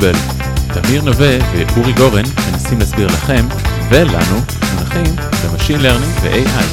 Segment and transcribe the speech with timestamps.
[0.00, 0.40] Sustainable.
[0.74, 3.44] תמיר נווה ואורי גורן מנסים להסביר לכם
[3.90, 4.36] ולנו
[4.74, 6.66] מונחים ב-Machine Learning ו-AI.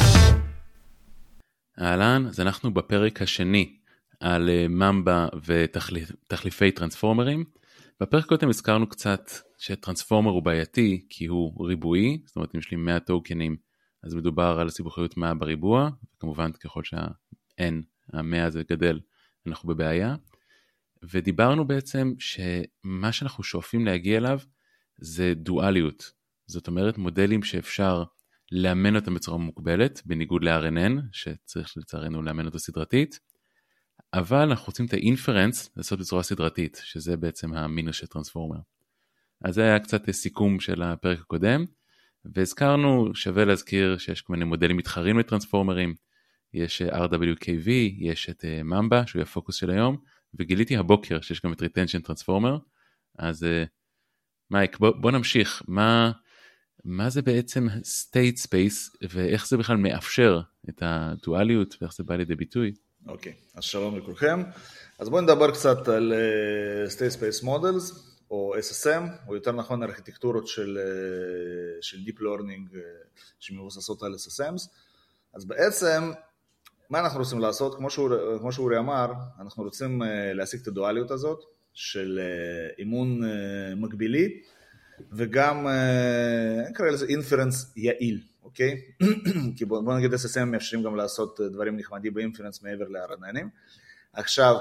[1.82, 3.78] אהלן, אז אנחנו בפרק השני
[4.20, 7.44] על ממבה ותחליפי טרנספורמרים.
[8.02, 12.78] בפרק קודם הזכרנו קצת שטרנספורמר הוא בעייתי כי הוא ריבועי, זאת אומרת אם יש לי
[12.78, 13.58] 100 טוקנים
[14.04, 15.90] אז מדובר על סיבוכיות 100 בריבוע,
[16.20, 17.74] כמובן ככל שה-n,
[18.14, 19.00] ה-100 הזה גדל,
[19.48, 20.16] אנחנו בבעיה.
[21.04, 24.40] ודיברנו בעצם שמה שאנחנו שואפים להגיע אליו
[24.98, 26.12] זה דואליות.
[26.48, 28.04] זאת אומרת מודלים שאפשר
[28.52, 33.20] לאמן אותם בצורה מוגבלת, בניגוד ל-RNN, שצריך לצערנו לאמן אותו סדרתית,
[34.14, 38.60] אבל אנחנו רוצים את האינפרנס לעשות בצורה סדרתית, שזה בעצם המינוס של טרנספורמר.
[39.46, 41.66] אז זה היה קצת סיכום של הפרק הקודם,
[42.26, 45.96] והזכרנו, שווה להזכיר שיש כל מיני מודלים מתחרים לטרנספורמרים,
[46.54, 49.98] יש RWKV, יש את ממבה, שהוא הפוקוס של היום,
[50.34, 52.60] וגיליתי הבוקר שיש גם את retention transformer,
[53.20, 53.46] אז
[54.52, 56.12] מייק, בוא, בוא נמשיך, מה,
[56.86, 62.36] מה זה בעצם state space ואיך זה בכלל מאפשר את הדואליות ואיך זה בא לידי
[62.36, 62.74] ביטוי?
[63.08, 64.44] אוקיי, okay, אז שלום לכולכם.
[65.00, 68.00] אז בואו נדבר קצת על uh, state space models,
[68.32, 72.76] או SSM, או יותר נכון ארכיטקטורות של, uh, של Deep Learning
[73.40, 74.70] שמבוססות על SSMs.
[75.34, 76.12] אז בעצם,
[76.90, 77.76] מה אנחנו רוצים לעשות?
[77.76, 81.44] כמו, שהוא, כמו שאורי אמר, אנחנו רוצים uh, להשיג את הדואליות הזאת
[81.74, 83.28] של uh, אימון uh,
[83.76, 84.42] מקבילי,
[85.12, 85.68] וגם,
[86.70, 88.82] נקרא לזה אינפרנס יעיל, אוקיי?
[89.58, 93.46] כי בוא, בוא נגיד SSM מאפשרים גם לעשות דברים נחמדים באינפרנס מעבר ל-RNNים.
[94.14, 94.56] עכשיו,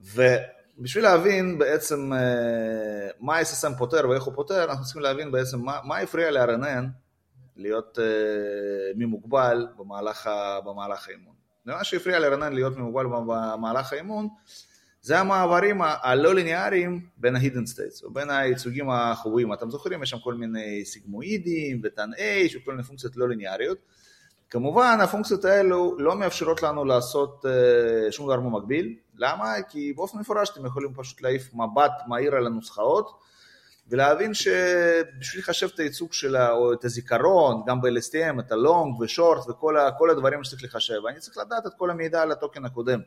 [0.00, 2.10] ובשביל להבין בעצם
[3.20, 6.84] מה SSM פותר ואיך הוא פותר, אנחנו צריכים להבין בעצם מה, מה הפריע ל-RNN
[7.56, 7.98] להיות
[8.96, 10.30] ממוגבל במהלך,
[10.64, 11.35] במהלך האימון.
[11.74, 14.28] מה שהפריע ל-RNN להיות ממוגבל במהלך האימון
[15.06, 19.52] זה המעברים הלא ליניאריים בין ה-hidden states, או בין הייצוגים החבויים.
[19.52, 23.78] אתם זוכרים, יש שם כל מיני סיגמואידים ותן H וכל מיני פונקציות לא ליניאריות.
[24.50, 28.96] כמובן, הפונקציות האלו לא מאפשרות לנו לעשות uh, שום דבר במקביל.
[29.16, 29.52] למה?
[29.68, 33.10] כי באופן מפורש אתם יכולים פשוט להעיף מבט מהיר על הנוסחאות,
[33.90, 40.10] ולהבין שבשביל לחשב את הייצוג שלה, או את הזיכרון, גם ב-LSTM, את הלונג ושורט וכל
[40.10, 43.00] הדברים שצריך לחשב, אני צריך לדעת את כל המידע על הטוקן הקודם.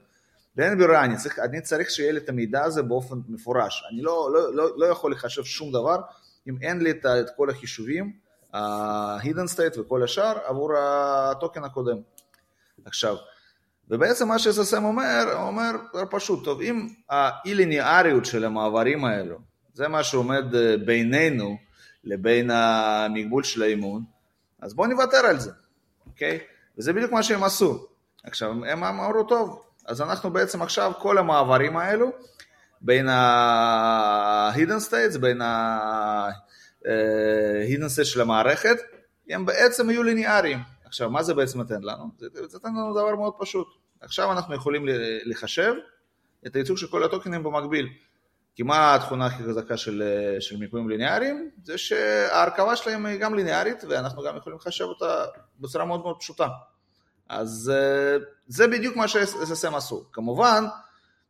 [0.55, 3.83] ואין ברירה, אני אני צריך שיהיה לי את המידע הזה באופן מפורש.
[3.91, 6.01] אני לא, לא, לא, לא יכול לחשב שום דבר
[6.47, 8.13] אם אין לי את, את כל החישובים,
[8.53, 11.97] ה-hidden state וכל השאר עבור הטוקן הקודם.
[12.85, 13.15] עכשיו,
[13.89, 15.71] ובעצם מה ש-SSM אומר, הוא אומר
[16.09, 19.48] פשוט, טוב, אם האי-ליניאריות של המעברים האלו,
[19.79, 21.57] זה מה שעומד אה, בינינו
[22.03, 24.03] לבין המגבול של האימון,
[24.61, 25.51] אז בואו נוותר על זה,
[26.07, 26.39] אוקיי?
[26.77, 27.87] וזה בדיוק מה שהם עשו.
[28.23, 32.11] עכשיו, הם אמרו, טוב, אז אנחנו בעצם עכשיו, כל המעברים האלו,
[32.81, 36.89] בין ה-hidden states, בין ה-hidden
[37.95, 38.77] states של המערכת,
[39.29, 40.59] הם בעצם יהיו ליניאריים.
[40.85, 42.09] עכשיו, מה זה בעצם נותן לנו?
[42.17, 43.67] זה נותן לנו דבר מאוד פשוט.
[44.01, 44.85] עכשיו אנחנו יכולים
[45.25, 45.73] לחשב
[46.47, 47.87] את הייצוג של כל הטוקנים במקביל.
[48.59, 50.03] כי מה התכונה הכי חזקה של,
[50.39, 51.49] של מיפויים ליניאריים?
[51.63, 55.25] זה שההרכבה שלהם היא גם ליניארית, ואנחנו גם יכולים לחשב אותה
[55.59, 56.47] בצורה מאוד מאוד פשוטה.
[57.29, 60.05] אז אה, זה בדיוק מה ש-SSM עשו.
[60.11, 60.63] כמובן,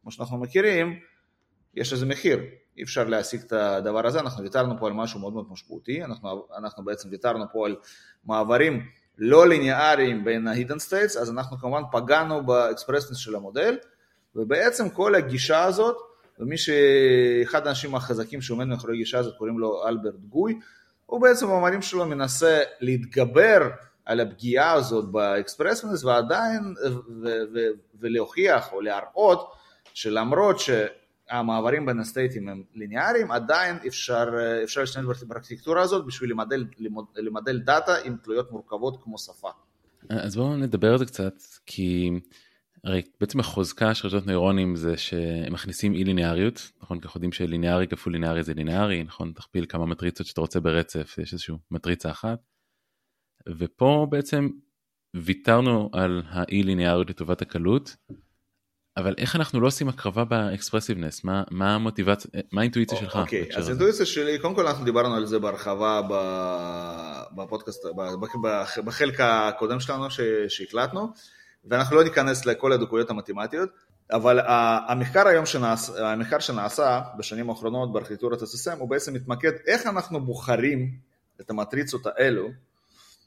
[0.02, 1.00] כמו שאנחנו מכירים,
[1.76, 2.40] יש לזה מחיר.
[2.78, 6.48] אי אפשר להשיג את הדבר הזה, אנחנו ויתרנו פה על משהו מאוד מאוד משמעותי, אנחנו,
[6.58, 7.76] אנחנו בעצם ויתרנו פה על
[8.26, 8.86] מעברים
[9.18, 13.78] לא ליניאריים בין ה-hidden states, אז אנחנו כמובן פגענו ב-expressiveness של המודל,
[14.36, 16.09] ובעצם כל הגישה הזאת,
[16.40, 20.60] ומי שאחד האנשים החזקים שעומד מאחורי הגישה הזאת קוראים לו אלברט גו,
[21.06, 23.70] הוא בעצם במאמרים שלו מנסה להתגבר
[24.06, 26.74] על הפגיעה הזאת ב-expressiveness ועדיין,
[27.24, 29.52] ו- ו- ולהוכיח או להראות
[29.94, 34.30] שלמרות שהמעברים בין ה-stateים הם ליניאריים, עדיין אפשר,
[34.64, 36.66] אפשר להשתמש בארכיטקטורה הזאת בשביל למדל,
[37.16, 39.50] למדל דאטה עם תלויות מורכבות כמו שפה.
[40.10, 41.34] אז בואו נדבר על זה קצת,
[41.66, 42.12] כי
[42.84, 47.00] הרי בעצם החוזקה של רשתות נוירונים זה שהם מכניסים אי ליניאריות, נכון?
[47.00, 49.32] כי אנחנו יודעים שליניארי כפול ליניארי זה ליניארי, נכון?
[49.32, 52.40] תכפיל כמה מטריצות שאתה רוצה ברצף, יש איזושהי מטריצה אחת.
[53.58, 54.50] ופה בעצם
[55.16, 57.96] ויתרנו על האי ליניאריות לטובת הקלות,
[58.98, 61.24] אבל איך אנחנו לא עושים הקרבה ב-expressiveness?
[61.24, 63.16] מה, מה המוטיבציה, מה האינטואיציה שלך?
[63.16, 66.02] אוקיי, אז האינטואיציה שלי, קודם כל אנחנו דיברנו על זה בהרחבה
[67.36, 67.86] בפודקאסט,
[68.86, 70.06] בחלק הקודם שלנו
[70.48, 71.14] שהקלטנו,
[71.66, 73.70] ואנחנו לא ניכנס לכל הדקויות המתמטיות,
[74.12, 74.40] אבל
[74.88, 80.92] המחקר היום שנעשה, המחקר שנעשה בשנים האחרונות בארכיטקטורת SSM הוא בעצם מתמקד איך אנחנו בוחרים
[81.42, 82.50] את המטריצות האלו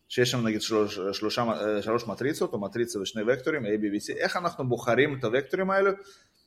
[0.08, 1.44] שיש שם נגיד שלוש, שלושה,
[1.80, 5.70] שלוש מטריצות או מטריצה ושני וקטורים, A, B ו C, איך אנחנו בוחרים את הווקטורים
[5.70, 5.90] האלו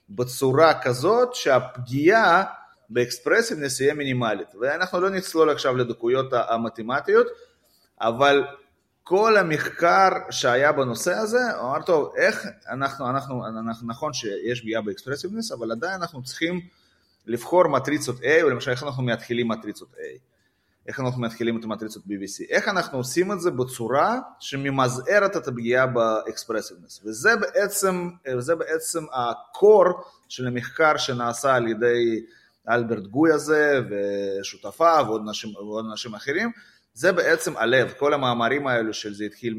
[0.10, 2.44] בצורה כזאת שהפגיעה
[2.89, 4.48] ב-expressiveness יהיה מינימלית.
[4.62, 7.28] ואנחנו לא נצלול עכשיו לדקויות המתמטיות,
[8.02, 8.44] אבל
[9.07, 14.81] כל המחקר שהיה בנושא הזה, הוא אמר, טוב, איך אנחנו, אנחנו, אנחנו, נכון שיש פגיעה
[14.81, 16.62] ב-expressiveness, אבל עדיין אנחנו צריכים
[17.25, 20.18] לבחור מטריצות A, או למשל איך אנחנו מתחילים מטריצות A.
[20.88, 25.88] איך אנחנו מתחילים את המטריצות BBC, איך אנחנו עושים את זה בצורה שממזערת את הפגיעה
[25.88, 29.86] ב-expressiveness, וזה בעצם, וזה בעצם הקור
[30.30, 32.25] של המחקר שנעשה על ידי
[32.69, 36.51] אלברט גוי הזה ושותפיו ועוד אנשים, ועוד אנשים אחרים,
[36.97, 39.53] זה בעצם הלב, כל המאמרים האלו של זה התחיל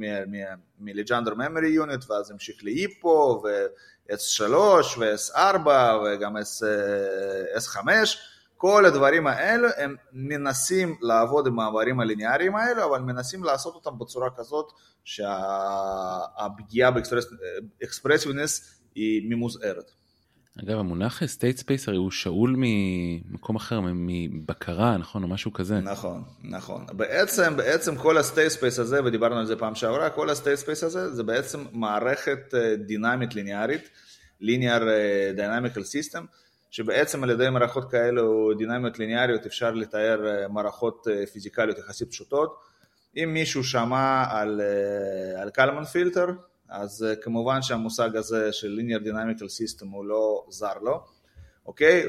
[0.79, 4.53] מ-Legender Memory Unit ואז המשיך לאיפו ו-S3
[4.99, 5.69] ו-S4
[6.05, 6.37] וגם
[7.57, 7.79] S5
[8.57, 14.29] כל הדברים האלו הם מנסים לעבוד עם המעברים הליניאריים האלו, אבל מנסים לעשות אותם בצורה
[14.37, 14.73] כזאת
[15.05, 16.91] שהפגיעה
[17.81, 19.91] באקספרסיבנס היא ממוזערת.
[20.63, 25.81] אגב, המונח state space הרי הוא שאול ממקום אחר, מבקרה, נכון, או משהו כזה.
[25.81, 26.87] נכון, נכון.
[26.93, 31.15] בעצם, בעצם כל ה-state space הזה, ודיברנו על זה פעם שעברה, כל ה-state space הזה
[31.15, 33.91] זה בעצם מערכת אה, דינמית ליניארית,
[34.43, 36.21] linear אה, dynamical system,
[36.71, 42.57] שבעצם על ידי מערכות כאלו דינמיות ליניאריות אפשר לתאר אה, מערכות פיזיקליות יחסית פשוטות.
[43.17, 44.61] אם מישהו שמע על,
[45.37, 46.27] על קלמן פילטר,
[46.69, 51.05] אז uh, כמובן שהמושג הזה של linear dynamical system הוא לא זר לו,
[51.67, 52.07] אוקיי?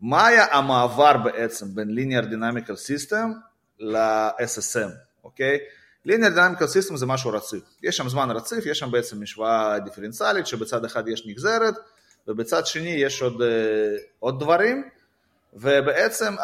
[0.00, 3.26] ומה היה המעבר בעצם בין linear dynamical system
[3.78, 4.90] ל-SSM,
[5.24, 5.58] אוקיי?
[6.08, 10.46] linear dynamical system זה משהו רציף, יש שם זמן רציף, יש שם בעצם משוואה דיפרנציאלית
[10.46, 11.74] שבצד אחד יש נגזרת
[12.28, 13.44] ובצד שני יש עוד, uh,
[14.18, 14.88] עוד דברים
[15.52, 16.42] ובעצם uh,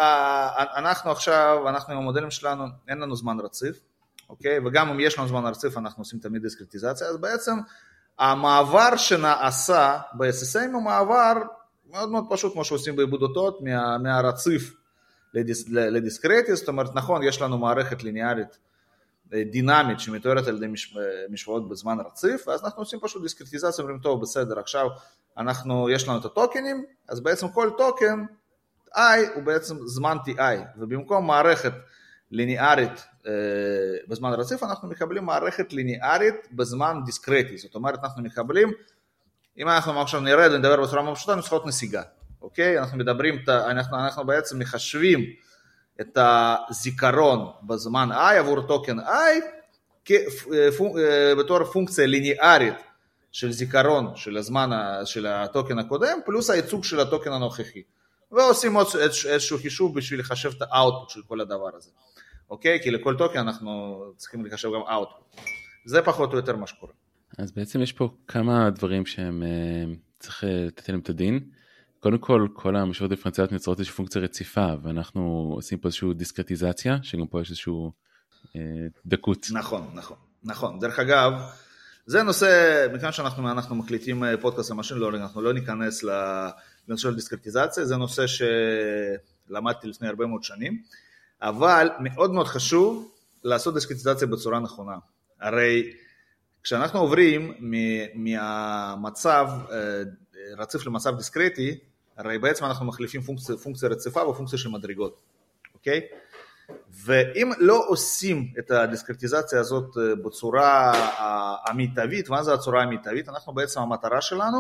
[0.76, 3.80] אנחנו עכשיו, אנחנו עם המודלים שלנו, אין לנו זמן רציף,
[4.28, 4.58] אוקיי?
[4.66, 7.54] וגם אם יש לנו זמן רציף אנחנו עושים תמיד דיסקרטיזציה, אז בעצם
[8.18, 11.32] המעבר שנעשה ב-SSM הוא מעבר
[11.90, 14.74] מאוד מאוד פשוט כמו שעושים בעיבוד אותות מה, מהרציף
[15.34, 18.58] לדיס, לדיסקרטי, זאת אומרת נכון יש לנו מערכת ליניארית
[19.34, 20.96] אה, דינמית שמתוארת על ידי מש,
[21.30, 24.86] משוואות בזמן רציף, ואז אנחנו עושים פשוט דיסקרטיזציה ואומרים טוב בסדר עכשיו
[25.38, 28.24] אנחנו, יש לנו את הטוקנים, אז בעצם כל טוקן
[28.96, 29.00] i
[29.34, 30.40] הוא בעצם זמן ti,
[30.76, 31.72] ובמקום מערכת
[32.30, 33.13] ליניארית אה,
[34.08, 38.72] בזמן רציף, אנחנו מקבלים מערכת ליניארית בזמן דיסקרטי, זאת אומרת אנחנו מקבלים,
[39.58, 42.02] אם אנחנו עכשיו נרד ונדבר בצורה מאוד פשוטה, נוסחאות נסיגה,
[42.42, 42.78] אוקיי?
[42.78, 45.24] אנחנו מדברים, אנחנו, אנחנו בעצם מחשבים
[46.00, 49.54] את הזיכרון בזמן i עבור טוקן i
[50.10, 52.74] אה, בתור פונקציה ליניארית
[53.32, 54.70] של זיכרון של הזמן
[55.04, 57.82] של הטוקן הקודם, פלוס הייצוג של הטוקן הנוכחי.
[58.32, 58.86] ועושים עוד
[59.28, 61.90] איזשהו חישוב בשביל לחשב את האוטפוט של כל הדבר הזה.
[62.54, 62.80] אוקיי?
[62.82, 65.40] כי לכל טוקן אנחנו צריכים לחשב גם output.
[65.84, 66.92] זה פחות או יותר מה שקורה.
[67.38, 71.40] אז בעצם יש פה כמה דברים שהם אה, צריך אה, לתת להם את הדין.
[72.00, 77.26] קודם כל, כל המשוואות דיפרנציאליות מייצרות איזושהי פונקציה רציפה, ואנחנו עושים פה איזושהי דיסקרטיזציה, שגם
[77.26, 77.72] פה יש איזושהי
[78.56, 78.60] אה,
[79.06, 79.46] דקות.
[79.52, 80.78] נכון, נכון, נכון.
[80.78, 81.32] דרך אגב,
[82.06, 87.14] זה נושא, מכיוון שאנחנו אנחנו מקליטים אה, פודקאסט למשל לא, אנחנו לא ניכנס לנושא של
[87.14, 90.82] דיסקרטיזציה, זה נושא שלמדתי לפני הרבה מאוד שנים.
[91.44, 93.10] אבל מאוד מאוד חשוב
[93.44, 94.96] לעשות דיסקרטיזציה בצורה נכונה.
[95.40, 95.92] הרי
[96.62, 97.54] כשאנחנו עוברים
[98.14, 100.02] מהמצב אה,
[100.56, 101.78] רציף למצב דיסקרטי,
[102.16, 105.20] הרי בעצם אנחנו מחליפים פונקציה, פונקציה רציפה בפונקציה של מדרגות,
[105.74, 106.00] אוקיי?
[107.04, 110.92] ואם לא עושים את הדיסקרטיזציה הזאת אה, בצורה
[111.66, 113.28] המיטבית, מה זה הצורה המיטבית?
[113.28, 114.58] אנחנו בעצם המטרה שלנו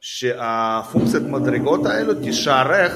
[0.00, 2.92] שהפונקציית מדרגות האלו תשערך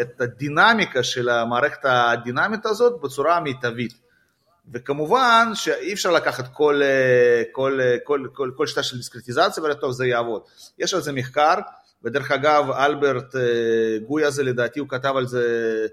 [0.00, 3.92] את הדינמיקה של המערכת הדינמית הזאת בצורה המיטבית.
[4.72, 6.80] וכמובן שאי אפשר לקחת כל,
[7.52, 10.42] כל, כל, כל, כל שיטה של דיסקרטיזציה ולטוב זה יעבוד.
[10.78, 11.54] יש על זה מחקר,
[12.04, 13.40] ודרך אגב אלברט אה,
[14.06, 15.86] גוי הזה לדעתי הוא כתב על זה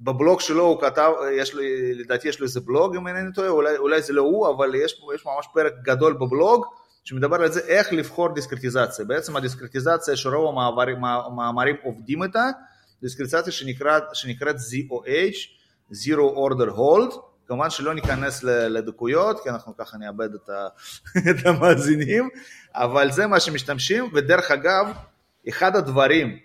[0.00, 3.76] בבלוג שלו הוא כתב, יש לי, לדעתי יש לו איזה בלוג אם אינני טועה, אולי,
[3.76, 6.66] אולי זה לא הוא, אבל יש, יש ממש פרק גדול בבלוג
[7.04, 9.04] שמדבר על זה איך לבחור דיסקרטיזציה.
[9.04, 10.58] בעצם הדיסקרטיזציה שרוב
[10.98, 12.44] המאמרים עובדים איתה,
[13.02, 15.36] דיסקרטיזציה שנקראת, שנקראת ZOH,
[15.92, 20.68] Zero Order Hold, כמובן שלא ניכנס לדקויות, כי אנחנו ככה נאבד את, ה,
[21.30, 22.28] את המאזינים,
[22.74, 24.86] אבל זה מה שמשתמשים, ודרך אגב,
[25.48, 26.38] אחד הדברים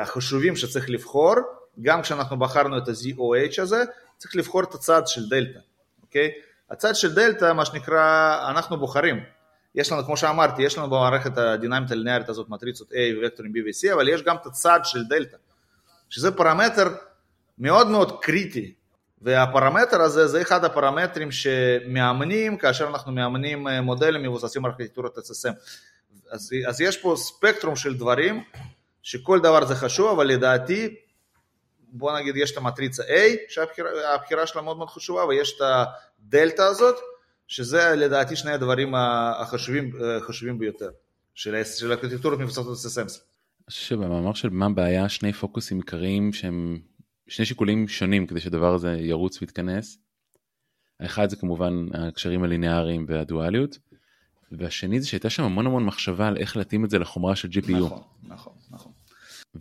[0.00, 1.34] החשובים שצריך לבחור,
[1.82, 3.84] גם כשאנחנו בחרנו את ה-ZOH הזה,
[4.16, 5.58] צריך לבחור את הצד של דלתא,
[6.02, 6.30] אוקיי?
[6.70, 9.20] הצד של דלתא, מה שנקרא, אנחנו בוחרים.
[9.74, 13.94] יש לנו, כמו שאמרתי, יש לנו במערכת הדינמית הלינארית הזאת מטריצות A ווקטורים B ו-C,
[13.94, 15.36] אבל יש גם את הצד של דלתא.
[16.10, 16.88] שזה פרמטר
[17.58, 18.74] מאוד מאוד קריטי,
[19.22, 25.52] והפרמטר הזה זה אחד הפרמטרים שמאמנים כאשר אנחנו מאמנים מודלים מבוססים ארכיטקטורת SSM.
[26.30, 28.44] אז, אז יש פה ספקטרום של דברים
[29.02, 30.94] שכל דבר זה חשוב, אבל לדעתי,
[31.80, 33.08] בוא נגיד יש את המטריצה A,
[33.48, 35.62] שהבחירה שלה מאוד מאוד חשובה, ויש את
[36.20, 36.96] הדלתא הזאת,
[37.48, 40.90] שזה לדעתי שני הדברים החשובים, החשובים ביותר,
[41.34, 43.20] של, של ארכיטקטורות מבוססות
[43.70, 43.74] SSMs.
[43.74, 46.80] שבמאמר של מה הבעיה שני פוקוסים עיקריים שהם
[47.28, 49.98] שני שיקולים שונים כדי שהדבר הזה ירוץ ויתכנס.
[51.00, 53.78] האחד זה כמובן הקשרים הליניאריים והדואליות,
[54.52, 57.70] והשני זה שהייתה שם המון המון מחשבה על איך להתאים את זה לחומרה של GPU.
[57.72, 58.92] נכון, נכון, נכון.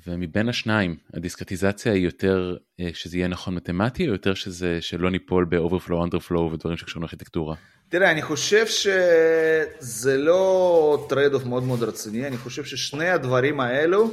[0.07, 5.45] ומבין השניים, הדיסקרטיזציה היא יותר אה, שזה יהיה נכון מתמטי, או יותר שזה שלא ניפול
[5.45, 7.55] ב-overflow, underflow ודברים שקשורים לארכיטקטורה?
[7.89, 14.12] תראה, אני חושב שזה לא trade-off מאוד מאוד רציני, אני חושב ששני הדברים האלו,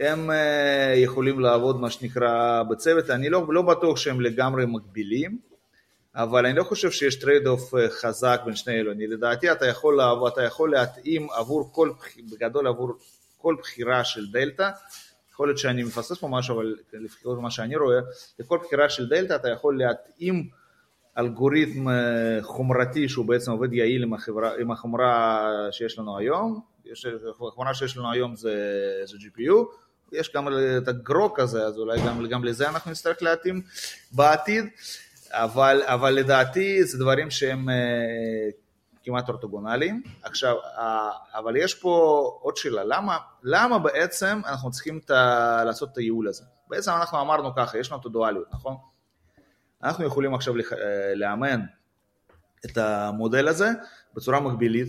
[0.00, 5.38] הם אה, יכולים לעבוד מה שנקרא בצוות, אני לא, לא בטוח שהם לגמרי מקבילים,
[6.14, 10.00] אבל אני לא חושב שיש trade-off אה, חזק בין שני אלו, אני לדעתי אתה יכול,
[10.28, 11.90] אתה יכול להתאים עבור כל,
[12.32, 12.92] בגדול עבור
[13.38, 14.70] כל בחירה של דלתא,
[15.32, 17.98] יכול להיות שאני מפספס פה משהו, אבל לפחות מה שאני רואה,
[18.38, 20.48] לכל בחירה של דלתא אתה יכול להתאים
[21.18, 21.94] אלגוריתם אה,
[22.42, 26.60] חומרתי שהוא בעצם עובד יעיל עם, החברה, עם החומרה שיש לנו היום,
[27.48, 28.54] החומרה שיש לנו היום זה,
[29.04, 29.54] זה GPU,
[30.12, 30.48] יש גם
[30.82, 33.62] את הגרוק הזה, אז אולי גם, גם לזה אנחנו נצטרך להתאים
[34.12, 34.64] בעתיד,
[35.30, 37.74] אבל, אבל לדעתי זה דברים שהם אה,
[39.02, 40.02] כמעט אורתוגונליים.
[40.22, 40.56] עכשיו,
[41.34, 45.10] אבל יש פה עוד שאלה, למה, למה בעצם אנחנו צריכים את,
[45.66, 46.44] לעשות את הייעול הזה?
[46.68, 48.76] בעצם אנחנו אמרנו ככה, יש לנו את הדואליות, נכון?
[49.84, 51.60] אנחנו יכולים עכשיו אה, לאמן
[52.64, 53.68] את המודל הזה
[54.14, 54.88] בצורה מקבילית,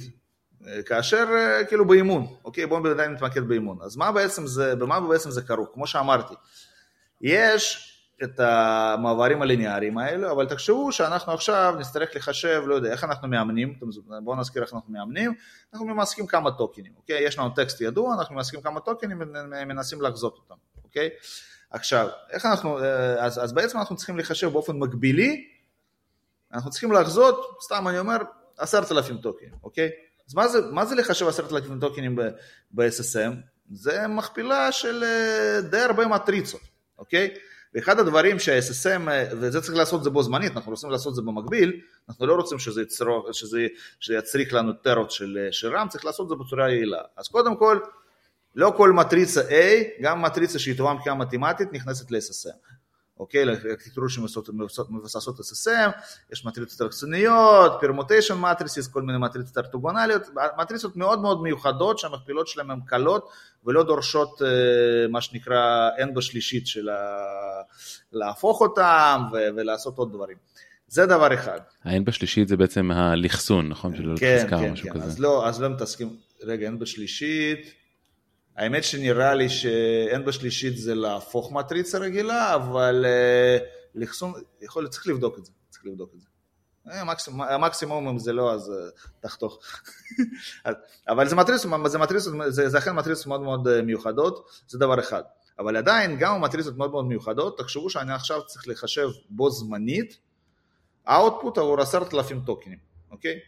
[0.68, 2.66] אה, כאשר אה, כאילו באימון, אוקיי?
[2.66, 3.78] בואו בינתיים נתמקד באימון.
[3.82, 5.70] אז מה בעצם זה, במה בעצם זה כרוך?
[5.74, 6.34] כמו שאמרתי,
[7.22, 7.92] יש
[8.24, 13.80] את המעברים הליניאריים האלו, אבל תחשבו שאנחנו עכשיו נצטרך לחשב, לא יודע, איך אנחנו מאמנים,
[14.24, 15.34] בואו נזכיר איך אנחנו מאמנים,
[15.74, 17.24] אנחנו ממסכים כמה טוקנים, אוקיי?
[17.24, 21.10] יש לנו טקסט ידוע, אנחנו ממסכים כמה טוקנים ומנסים לחזות אותם, אוקיי?
[21.76, 25.48] עכשיו, איך אנחנו, אה, אז, אז בעצם אנחנו צריכים לחשב באופן מקבילי,
[26.54, 28.18] אנחנו צריכים לחזות, סתם אני אומר,
[28.58, 29.90] עשרת אלפים טוקנים, אוקיי?
[30.28, 32.16] אז מה זה, מה זה לחשב עשרת אלפים טוקנים
[32.72, 33.34] ב-SSM?
[33.72, 36.62] זה מכפילה של אה, די הרבה מטריצות,
[36.98, 37.34] אוקיי?
[37.74, 41.82] ואחד הדברים שה-SSM, אה, וזה צריך לעשות זה בו זמנית, אנחנו רוצים לעשות זה במקביל,
[42.10, 43.68] אנחנו לא רוצים שזה, יצרוך, שזה,
[44.00, 47.02] שזה יצריך לנו טרות של, של RAM, צריך לעשות זה בצורה יעילה.
[47.18, 47.80] אז קודם כל,
[48.56, 49.54] לא כל מטריצה A,
[50.02, 52.76] גם מטריצה שהיא טובה מבחינה מתמטית, נכנסת ל-SSM.
[53.20, 55.92] אוקיי, לארכיטקטורות שמבוססות SSM,
[56.32, 60.22] יש מטריצות רצוניות, פרמוטיישן מטריסיס, כל מיני מטריצות ארטוגונליות,
[60.58, 63.30] מטריצות מאוד מאוד מיוחדות שהמכפילות שלהן הן קלות
[63.66, 66.90] ולא דורשות אה, מה שנקרא n בשלישית של
[68.12, 70.38] להפוך אותן ולעשות עוד דברים.
[70.88, 71.60] זה דבר אחד.
[71.84, 73.94] ה-n בשלישית זה בעצם הלכסון, נכון?
[74.18, 77.85] כן, כן, כן, אז לא, אז לא מתעסקים, רגע, n בשלישית.
[78.56, 83.64] האמת שנראה לי שאין בשלישית זה להפוך מטריצה רגילה, אבל uh,
[83.96, 86.28] לחסום, יכול להיות, צריך לבדוק את זה, צריך לבדוק את זה.
[86.92, 89.60] אה, המקסימום, המקסימום אם זה לא, אז uh, תחתוך.
[91.10, 95.24] אבל זה מטריצות, זה, מטריצות, זה, זה אכן מטריצות מאוד מאוד מיוחדות, זה דבר אחד.
[95.60, 100.18] אבל עדיין, גם המטריצות מאוד מאוד מיוחדות, תחשבו שאני עכשיו צריך לחשב בו זמנית,
[101.08, 102.78] output עבור עשרת אלפים טוקנים,
[103.12, 103.40] אוקיי?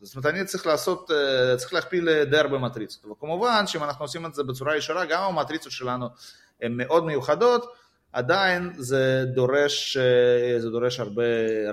[0.00, 3.04] זאת אומרת, אני צריך לעשות, אה, צריך להכפיל אה, די הרבה מטריצות.
[3.04, 6.08] וכמובן שאם אנחנו עושים את זה בצורה ישרה, גם המטריצות שלנו
[6.62, 7.72] הן מאוד מיוחדות,
[8.12, 11.22] עדיין זה דורש, אה, זה דורש הרבה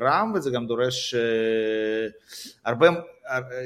[0.02, 1.16] רם וזה גם דורש
[2.66, 2.88] הרבה,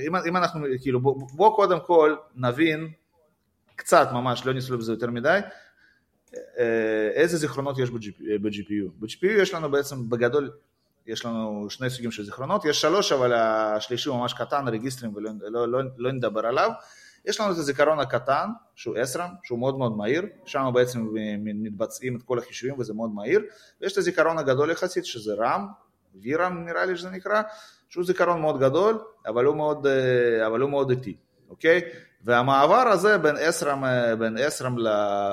[0.08, 2.90] אם, אם אנחנו, כאילו, בוא, בוא קודם כל נבין
[3.76, 5.40] קצת ממש, לא ניסו בזה יותר מדי,
[7.14, 8.92] איזה זיכרונות יש ב-GPU.
[9.00, 10.52] ב-GPU יש לנו בעצם בגדול
[11.08, 15.32] יש לנו שני סוגים של זיכרונות, יש שלוש אבל השלישי הוא ממש קטן, רגיסטרים ולא
[15.42, 16.72] לא, לא, לא נדבר עליו.
[17.26, 21.08] יש לנו את הזיכרון הקטן, שהוא SRAM, שהוא מאוד מאוד מהיר, שם בעצם
[21.44, 23.42] מתבצעים את כל החישובים וזה מאוד מהיר,
[23.82, 25.62] ויש את הזיכרון הגדול יחסית שזה RAM,
[26.24, 27.42] VRAM נראה לי שזה נקרא,
[27.90, 31.16] שהוא זיכרון מאוד גדול, אבל הוא מאוד, אה, אבל הוא מאוד איטי,
[31.50, 31.82] אוקיי?
[32.24, 34.80] והמעבר הזה בין SRAM, אה, בין SRAM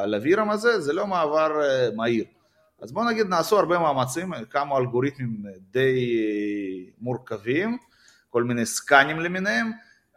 [0.07, 2.25] ל-VRAM הזה, זה לא מעבר אה, מהיר.
[2.83, 6.17] אז בואו נגיד נעשו הרבה מאמצים, כמה אלגוריתמים די
[7.01, 7.79] מורכבים,
[8.31, 9.71] כל מיני scanים למיניהם,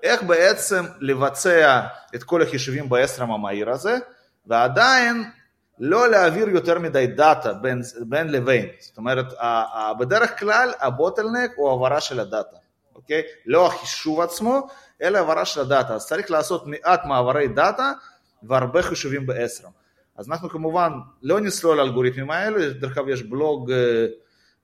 [0.03, 1.81] איך בעצם לבצע
[2.15, 3.97] את כל החישובים באסטרם המהיר הזה,
[4.45, 5.23] ועדיין
[5.79, 8.65] לא להעביר יותר מדי דאטה בין, בין לבין.
[8.79, 9.25] זאת אומרת,
[9.99, 12.57] בדרך כלל ה-bottleneck הוא העברה של הדאטה,
[12.95, 13.21] אוקיי?
[13.45, 14.67] לא החישוב עצמו,
[15.01, 15.93] אלא העברה של הדאטה.
[15.93, 17.91] אז צריך לעשות מעט מעברי דאטה
[18.43, 19.71] והרבה חישובים באסטרם.
[20.15, 20.91] אז אנחנו כמובן
[21.23, 24.05] לא נסלול אלגוריתמים האלו, דרך אגב יש בלוג, אה,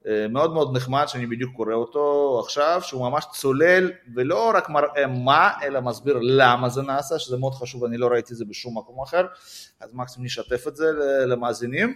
[0.07, 5.07] אה, מאוד מאוד נחמד שאני בדיוק קורא אותו עכשיו, שהוא ממש צולל ולא רק מראה
[5.07, 8.77] מה, אלא מסביר למה זה נעשה, שזה מאוד חשוב, אני לא ראיתי את זה בשום
[8.77, 9.25] מקום אחר,
[9.81, 10.91] אז מקסימום נשתף את זה
[11.25, 11.95] למאזינים.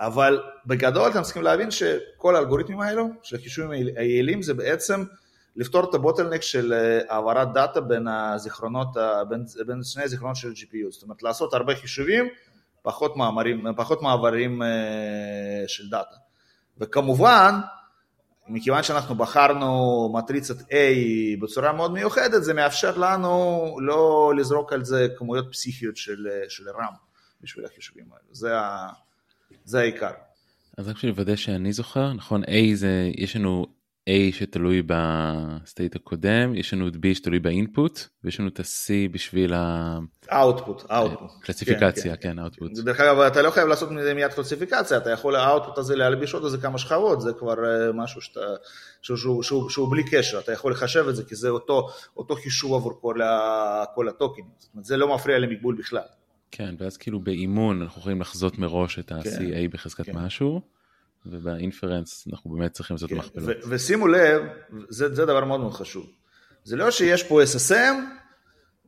[0.00, 5.04] אבל בגדול אתם צריכים להבין שכל האלגוריתמים האלו של החישובים היעילים זה בעצם
[5.56, 8.88] לפתור את הבוטלנק של אה, העברת דאטה בין הזיכרונות,
[9.28, 12.28] בין, בין שני הזיכרונות של GPU, זאת אומרת לעשות הרבה חישובים,
[12.82, 14.68] פחות, מאמרים, פחות מעברים אה,
[15.66, 16.16] של דאטה.
[16.78, 17.54] וכמובן,
[18.48, 20.74] מכיוון שאנחנו בחרנו מטריצת A
[21.40, 26.94] בצורה מאוד מיוחדת, זה מאפשר לנו לא לזרוק על זה כמויות פסיכיות של, של RAM
[27.40, 28.88] בשביל החישובים האלה, זה, ה,
[29.64, 30.10] זה העיקר.
[30.78, 33.66] אז רק בשביל לוודא שאני זוכר, נכון, A זה, יש לנו
[34.08, 39.54] A שתלוי ב-state הקודם, יש לנו את B שתלוי ב-input, ויש לנו את ה-C בשביל
[39.54, 39.98] ה...
[40.28, 41.30] ה-output, ה-output.
[41.42, 42.70] קלסיפיקציה, כן, ה-output.
[42.74, 46.44] דרך אגב, אתה לא חייב לעשות מזה מיד קלסיפיקציה, אתה יכול ה-output הזה להלביש עוד
[46.44, 48.40] איזה כמה שכבות, זה כבר אה, משהו שאתה,
[49.02, 52.36] שהוא, שהוא, שהוא, שהוא בלי קשר, אתה יכול לחשב את זה, כי זה אותו, אותו
[52.36, 56.02] חישוב עבור כל, ה, כל ה-tokenים, זאת אומרת, זה לא מפריע למקבול בכלל.
[56.50, 60.18] כן, ואז כאילו באימון אנחנו יכולים לחזות מראש את ה-CA כן, בחזקת כן.
[60.18, 60.60] משהו.
[61.26, 63.56] וב-inference אנחנו באמת צריכים לעשות כן, מכפלות.
[63.68, 64.42] ושימו לב,
[64.88, 66.06] זה, זה דבר מאוד מאוד חשוב.
[66.64, 67.94] זה לא שיש פה SSM,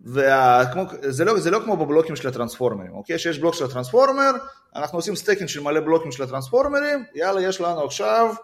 [0.05, 3.19] וה, כמו, זה, לא, זה לא כמו בבלוקים של ה-transformerים, אוקיי?
[3.19, 4.31] שיש בלוק של ה-transformer,
[4.77, 8.35] אנחנו עושים stacking של מלא בלוקים של ה-transformerים, יאללה, יש לנו עכשיו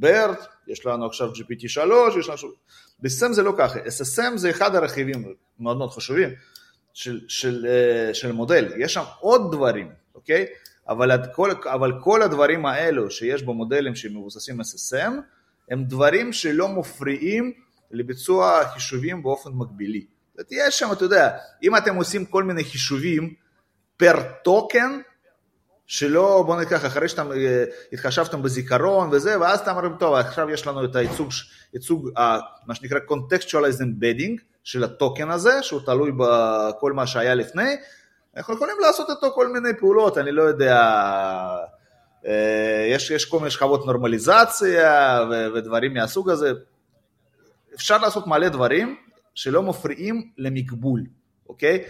[0.00, 2.52] BERT, יש לנו עכשיו GPT3, יש לנו...
[2.98, 6.28] ב-SSM זה לא ככה, SSM זה אחד הרכיבים מאוד מאוד חשובים
[6.94, 10.46] של, של, אה, של מודל, יש שם עוד דברים, אוקיי?
[10.88, 15.12] אבל כל, אבל כל הדברים האלו שיש במודלים שמבוססים SSM,
[15.70, 17.52] הם דברים שלא מפריעים
[17.90, 20.06] לביצוע חישובים באופן מקבילי.
[20.50, 23.34] יש שם, אתה יודע, אם אתם עושים כל מיני חישובים
[23.96, 25.00] פר טוקן,
[25.86, 30.66] שלא, בוא ניקח, אחרי שאתם אה, התחשבתם בזיכרון וזה, ואז אתם אומרים, טוב, עכשיו יש
[30.66, 31.30] לנו את הייצוג,
[31.74, 32.10] ייצוג,
[32.66, 37.76] מה שנקרא contextualized embedding של הטוקן הזה, שהוא תלוי בכל מה שהיה לפני,
[38.36, 40.76] אנחנו יכולים לעשות איתו כל מיני פעולות, אני לא יודע,
[42.26, 46.52] אה, יש, יש כל מיני שכבות נורמליזציה ו, ודברים מהסוג הזה.
[47.74, 48.96] אפשר לעשות מלא דברים
[49.34, 51.00] שלא מפריעים למקבול,
[51.48, 51.84] אוקיי?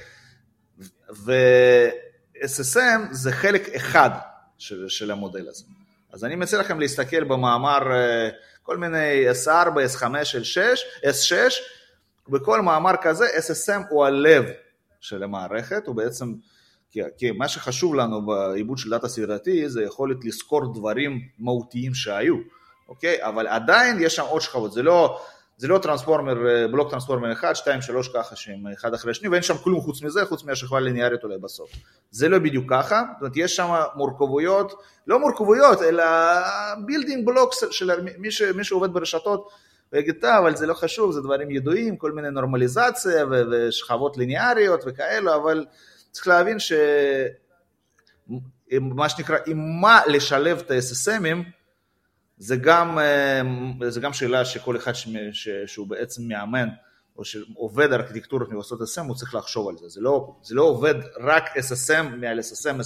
[1.10, 4.10] ו-SSM זה חלק אחד
[4.58, 5.64] של, של המודל הזה.
[6.12, 8.28] אז אני מציע לכם להסתכל במאמר אה,
[8.62, 11.52] כל מיני S4, S5, S6, S6,
[12.28, 14.44] בכל מאמר כזה SSM הוא הלב
[15.02, 16.34] של המערכת, הוא בעצם,
[16.90, 22.36] כי, כי מה שחשוב לנו בעיבוד של דאטה סביבתי זה יכולת לזכור דברים מהותיים שהיו,
[22.88, 23.24] אוקיי?
[23.24, 25.20] אבל עדיין יש שם עוד שכבות, זה לא,
[25.56, 26.34] זה לא טרנספורמר,
[26.72, 30.24] בלוק טרנספורמר אחד, שתיים, שלוש ככה שהם אחד אחרי השני, ואין שם כלום חוץ מזה,
[30.26, 31.70] חוץ מהשכבה ליניארית אולי בסוף.
[32.10, 36.04] זה לא בדיוק ככה, זאת אומרת יש שם מורכבויות, לא מורכבויות, אלא
[36.86, 39.48] building blocks של מי, ש, מי שעובד ברשתות,
[39.92, 45.66] ויגיד, אבל זה לא חשוב, זה דברים ידועים, כל מיני נורמליזציה ושכבות ליניאריות וכאלו, אבל
[46.10, 46.72] צריך להבין ש...
[48.80, 51.36] מה שנקרא, עם מה לשלב את ה-SSMים,
[52.38, 52.98] זה גם,
[53.88, 55.08] זה גם שאלה שכל אחד ש...
[55.32, 55.48] ש...
[55.66, 56.68] שהוא בעצם מאמן,
[57.16, 59.88] או שעובד ארכיטקטורות מבוססות SSM, הוא צריך לחשוב על זה.
[59.88, 62.82] זה לא, זה לא עובד רק SSM מעל SSM,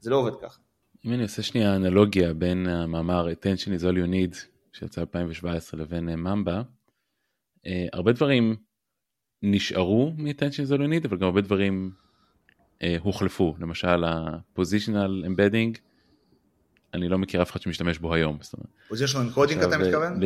[0.00, 0.58] זה לא עובד ככה.
[1.04, 6.08] אם אני עושה שנייה אנלוגיה בין המאמר attention is all you need שיצא 2017 לבין
[6.08, 6.62] אה, ממבה,
[7.66, 8.56] אה, הרבה דברים
[9.42, 11.90] נשארו מ-attention זולונית, אבל גם הרבה דברים
[12.82, 15.78] אה, הוחלפו, למשל ה-positional embedding,
[16.94, 18.38] אני לא מכיר אף אחד שמשתמש בו היום.
[18.88, 20.20] positional encoding אתה מתכוון?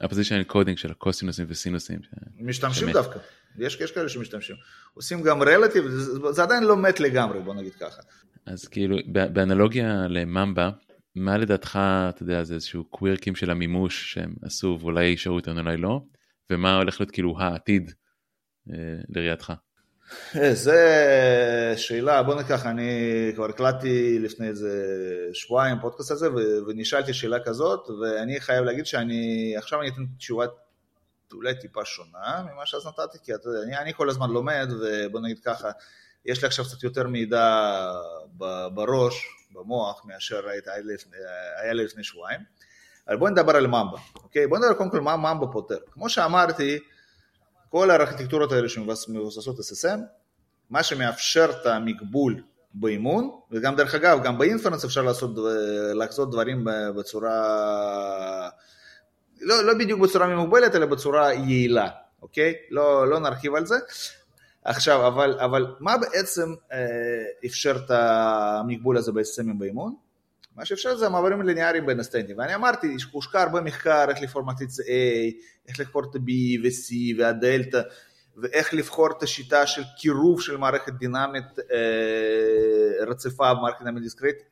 [0.00, 1.98] ה-positional encoding של הקוסינוסים וסינוסים.
[2.40, 3.18] משתמשים דווקא,
[3.58, 4.56] יש, יש כאלה שמשתמשים.
[4.94, 8.02] עושים גם relative, זה, זה עדיין לא מת לגמרי, בוא נגיד ככה.
[8.46, 10.70] אז כאילו, באנלוגיה לממבה,
[11.16, 15.76] מה לדעתך, אתה יודע, זה איזשהו quirkים של המימוש שהם עשו ואולי יישארו איתנו אולי
[15.76, 16.00] לא,
[16.50, 17.92] ומה הולך להיות כאילו העתיד
[18.72, 18.76] אה,
[19.08, 19.52] לראייתך?
[20.36, 22.90] אה, זה שאלה, בוא ניקח, אני
[23.34, 24.70] כבר הקלטתי לפני איזה
[25.32, 26.28] שבועיים פודקאסט הזה
[26.68, 30.44] ונשאלתי שאלה כזאת ואני חייב להגיד שאני, עכשיו אני אתן תשובה
[31.32, 35.20] אולי טיפה שונה ממה שאז נתתי, כי אתה יודע, אני, אני כל הזמן לומד ובוא
[35.20, 35.70] נגיד ככה,
[36.24, 37.76] יש לי עכשיו קצת יותר מידע
[38.74, 39.26] בראש
[39.56, 40.48] במוח מאשר
[41.62, 42.40] היה לפני שבועיים.
[43.08, 44.46] אבל בואו נדבר על ממבה, אוקיי?
[44.46, 45.78] בואו נדבר קודם כל מה ממבה פותר.
[45.90, 46.78] כמו שאמרתי,
[47.70, 49.98] כל הארכיטקטורות האלה שמבוססות SSM,
[50.70, 52.42] מה שמאפשר את המקבול
[52.74, 55.30] באימון, וגם דרך אגב, גם באינפרנס אפשר לעשות,
[55.94, 56.64] לעשות דברים
[56.96, 58.48] בצורה,
[59.40, 61.88] לא, לא בדיוק בצורה ממוגבלת, אלא בצורה יעילה,
[62.22, 62.54] אוקיי?
[62.70, 63.76] לא, לא נרחיב על זה,
[64.66, 66.78] עכשיו, אבל, אבל מה בעצם אה,
[67.46, 69.94] אפשר את המקבול הזה בהסכמים באימון?
[70.56, 74.82] מה שאפשר זה המעברים ליניאריים בין הסטנדים, ואני אמרתי, הושקע הרבה מחקר איך לבחור מטריצה
[74.82, 74.86] A,
[75.68, 76.30] איך לבחור את ה-B
[76.62, 77.80] ו-C והדלתא,
[78.36, 84.48] ואיך לבחור את השיטה של קירוב של מערכת דינמית אה, רציפה במערכת דינמית דיסקרטית.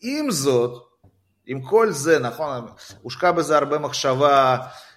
[0.00, 0.82] עם זאת,
[1.46, 2.66] עם כל זה, נכון,
[3.02, 4.56] הושקע בזה הרבה מחשבה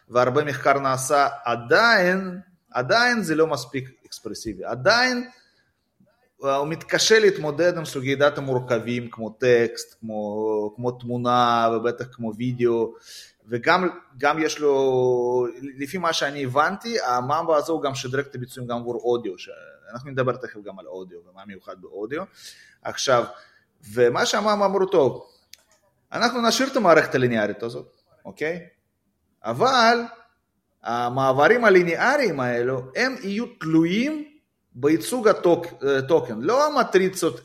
[0.10, 2.40] והרבה מחקר נעשה, עדיין,
[2.72, 5.30] עדיין זה לא מספיק אקספרסיבי, עדיין
[6.38, 12.94] הוא מתקשה להתמודד עם סוגי דאטה מורכבים כמו טקסט, כמו, כמו תמונה ובטח כמו וידאו,
[13.46, 15.48] וגם יש לו,
[15.78, 19.34] לפי מה שאני הבנתי, הממבה הזו גם שדרג את הביצועים גם עבור אודיו,
[19.94, 22.24] אנחנו נדבר תכף גם על אודיו ומה מיוחד באודיו.
[22.82, 23.24] עכשיו,
[23.94, 25.28] ומה שהממבה אמרו, טוב,
[26.12, 27.96] אנחנו נשאיר את המערכת הליניארית הזאת,
[28.26, 28.60] אוקיי?
[29.44, 30.00] אבל
[30.84, 34.26] המעברים הליניאריים האלו, הם יהיו תלויים
[34.76, 37.42] בייצוג הטוקן, לא המטריצות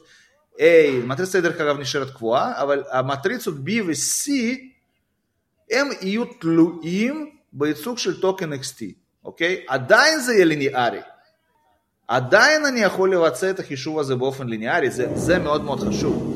[0.57, 0.61] A,
[1.05, 4.31] מטריצה דרך אגב נשארת קבועה, אבל המטריצות B ו-C
[5.71, 8.83] הם יהיו תלויים בייצוג של טוקן XT,
[9.25, 9.65] אוקיי?
[9.69, 11.01] עדיין זה יהיה ליניארי.
[12.09, 16.35] עדיין אני יכול לבצע את החישוב הזה באופן ליניארי, זה, זה מאוד מאוד חשוב.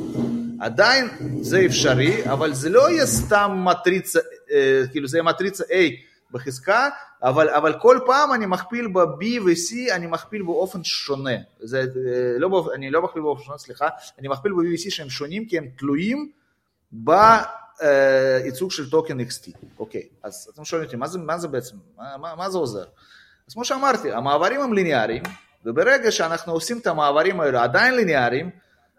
[0.60, 1.08] עדיין
[1.40, 4.18] זה אפשרי, אבל זה לא יהיה סתם מטריצה,
[4.52, 6.88] אה, כאילו זה יהיה מטריצה A בחזקה,
[7.22, 11.36] אבל, אבל כל פעם אני מכפיל ב-B ו-C, אני מכפיל באופן שונה.
[11.60, 15.46] זה, אה, לא אני לא מכפיל באופן שונה, סליחה, אני מכפיל ב-B ו-C שהם שונים
[15.46, 16.30] כי הם תלויים
[16.92, 19.50] בייצוג של token XT.
[19.78, 22.84] אוקיי, אז אתם שואלים אותי, מה זה, מה זה בעצם, מה, מה, מה זה עוזר?
[23.48, 25.22] אז כמו שאמרתי, המעברים הם ליניאריים,
[25.64, 28.50] וברגע שאנחנו עושים את המעברים האלה עדיין ליניאריים,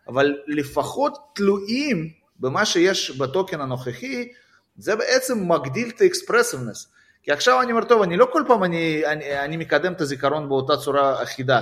[0.08, 4.28] אבל לפחות תלויים במה שיש ב-token הנוכחי,
[4.78, 6.88] זה בעצם מגדיל את ה-expressiveness.
[7.24, 10.50] כי עכשיו אני אומר, טוב, אני לא כל פעם אני, אני, אני מקדם את הזיכרון
[10.50, 11.62] באותה צורה אחידה,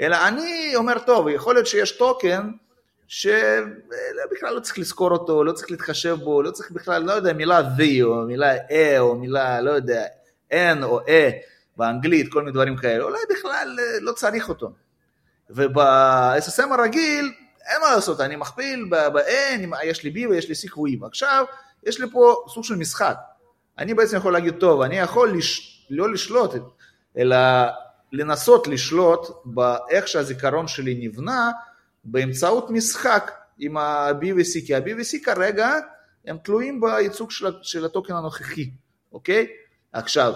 [0.00, 2.50] אלא אני אומר, טוב, יכול להיות שיש טוקן
[3.08, 7.60] שבכלל לא צריך לזכור אותו, לא צריך להתחשב בו, לא צריך בכלל, לא יודע, מילה
[7.60, 10.04] V או מילה E או מילה, לא יודע,
[10.52, 11.10] N או E
[11.76, 14.72] באנגלית, כל מיני דברים כאלה, אולי בכלל אה, לא צריך אותו.
[15.50, 17.32] וב-SSM הרגיל,
[17.70, 21.04] אין מה לעשות, אני מכפיל ב-N, יש לי B ויש לי C קבועים.
[21.04, 21.44] עכשיו,
[21.84, 23.16] יש לי פה סוג של משחק.
[23.78, 25.72] אני בעצם יכול להגיד, טוב, אני יכול לש...
[25.90, 26.54] לא לשלוט,
[27.18, 27.36] אלא
[28.12, 31.50] לנסות לשלוט באיך שהזיכרון שלי נבנה
[32.04, 35.70] באמצעות משחק עם ה-B ו-C, כי ה-B ו-C כרגע
[36.24, 38.70] הם תלויים בייצוג של, של הטוקן הנוכחי,
[39.12, 39.46] אוקיי?
[39.92, 40.32] עכשיו,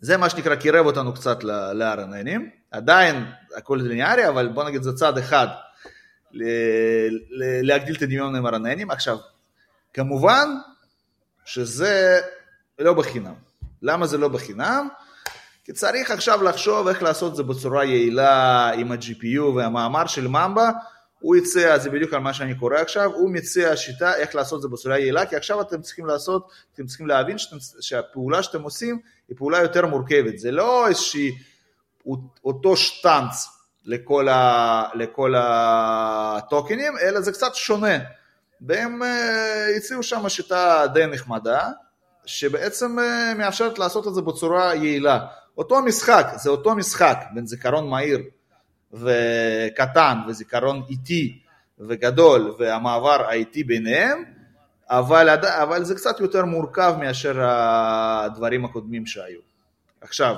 [0.00, 3.24] זה מה שנקרא קירב אותנו קצת ל-RNNים, עדיין
[3.56, 5.46] הכל ליניארי, אבל בוא נגיד זה צעד אחד
[7.62, 8.92] להגדיל את הדמיון עם RNNים.
[8.92, 9.18] עכשיו,
[9.94, 10.48] כמובן
[11.52, 12.20] שזה
[12.78, 13.34] לא בחינם.
[13.82, 14.88] למה זה לא בחינם?
[15.64, 20.70] כי צריך עכשיו לחשוב איך לעשות את זה בצורה יעילה עם ה-GPU והמאמר של ממבה,
[21.20, 24.62] הוא יצא, זה בדיוק על מה שאני קורא עכשיו, הוא מציע שיטה איך לעשות את
[24.62, 28.98] זה בצורה יעילה, כי עכשיו אתם צריכים לעשות, אתם צריכים להבין שאתם, שהפעולה שאתם עושים
[29.28, 31.30] היא פעולה יותר מורכבת, זה לא איזושהי
[32.44, 33.48] אותו שטאנץ
[33.84, 37.98] לכל, ה, לכל הטוקנים, אלא זה קצת שונה.
[38.60, 41.68] והם אה, הציעו שם שיטה די נחמדה,
[42.26, 45.26] שבעצם אה, מאפשרת לעשות את זה בצורה יעילה.
[45.58, 48.20] אותו משחק, זה אותו משחק בין זיכרון מהיר
[48.92, 51.40] וקטן וזיכרון איטי
[51.78, 54.24] וגדול והמעבר האיטי ביניהם,
[54.90, 59.40] אבל, אבל זה קצת יותר מורכב מאשר הדברים הקודמים שהיו.
[60.00, 60.34] עכשיו,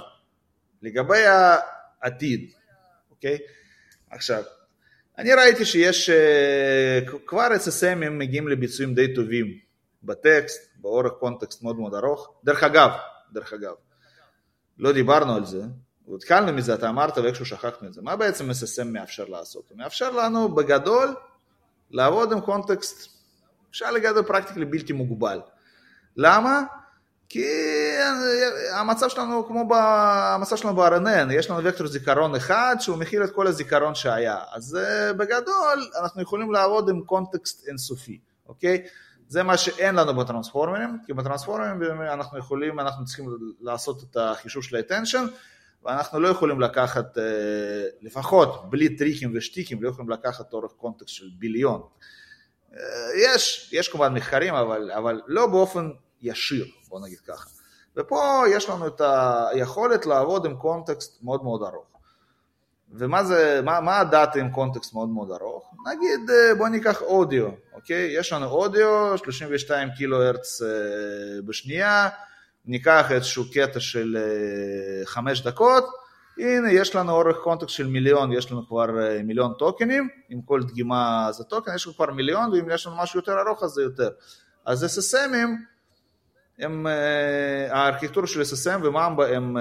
[0.83, 1.25] לגבי
[2.03, 2.53] העתיד,
[3.11, 3.39] אוקיי?
[4.11, 4.43] עכשיו,
[5.18, 9.59] אני ראיתי שיש, אה, כבר SSMים מגיעים לביצועים די טובים
[10.03, 12.35] בטקסט, באורך קונטקסט מאוד מאוד ארוך.
[12.44, 12.90] דרך אגב,
[13.33, 13.75] דרך אגב,
[14.79, 15.62] לא דיברנו על זה,
[16.14, 18.03] התחלנו מזה, אתה אמרת ואיכשהו שכחנו את זה.
[18.03, 19.70] מה בעצם SSM מאפשר לעשות?
[19.70, 21.14] הוא מאפשר לנו בגדול
[21.90, 23.12] לעבוד עם קונטקסט,
[23.70, 25.40] אפשר לגדול פרקטיקלי בלתי מוגבל.
[26.16, 26.62] למה?
[27.29, 27.44] כי
[28.73, 33.47] המצב שלנו כמו במצב שלנו ב-RNN, יש לנו וקטור זיכרון אחד שהוא מכיל את כל
[33.47, 34.38] הזיכרון שהיה.
[34.53, 38.85] אז אה, בגדול אנחנו יכולים לעבוד עם קונטקסט אינסופי, אוקיי?
[39.29, 43.27] זה מה שאין לנו בטרנספורמרים, כי בטרנספורמרים אנחנו יכולים, אנחנו צריכים
[43.61, 45.31] לעשות את החישוב של ה-attention,
[45.85, 47.23] ואנחנו לא יכולים לקחת, אה,
[48.03, 51.83] לפחות בלי טריקים ושטיקים, לא יכולים לקחת אורך קונטקסט של ביליון.
[52.75, 52.79] אה,
[53.17, 55.91] יש, יש כמובן מחקרים, אבל, אבל לא באופן
[56.23, 57.62] ישיר, בוא נגיד ככה.
[57.97, 59.01] ופה יש לנו את
[59.53, 61.87] היכולת לעבוד עם קונטקסט מאוד מאוד ארוך.
[62.95, 65.75] ומה זה, מה, מה הדאטה עם קונטקסט מאוד מאוד ארוך?
[65.93, 68.19] נגיד אה, בוא ניקח אודיו, אוקיי?
[68.19, 70.69] יש לנו אודיו, 32 קילו הרץ אה,
[71.47, 72.09] בשנייה,
[72.67, 74.17] ניקח איזשהו קטע של
[75.05, 75.85] 5 דקות,
[76.39, 78.87] הנה, יש לנו אורך קונטקסט של מיליון, יש לנו כבר
[79.25, 83.19] מיליון טוקנים, עם כל דגימה זה טוקן, יש לנו כבר מיליון, ואם יש לנו משהו
[83.19, 84.11] יותר ארוך אז זה יותר.
[84.65, 85.49] אז SSMים,
[86.59, 86.87] הם,
[87.71, 89.57] הארכיטקטורה של SSM וממבה הם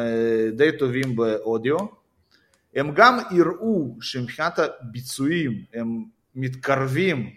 [0.55, 1.77] די טובים באודיו,
[2.75, 6.03] הם גם יראו שמבחינת הביצועים הם
[6.35, 7.29] מתקרבים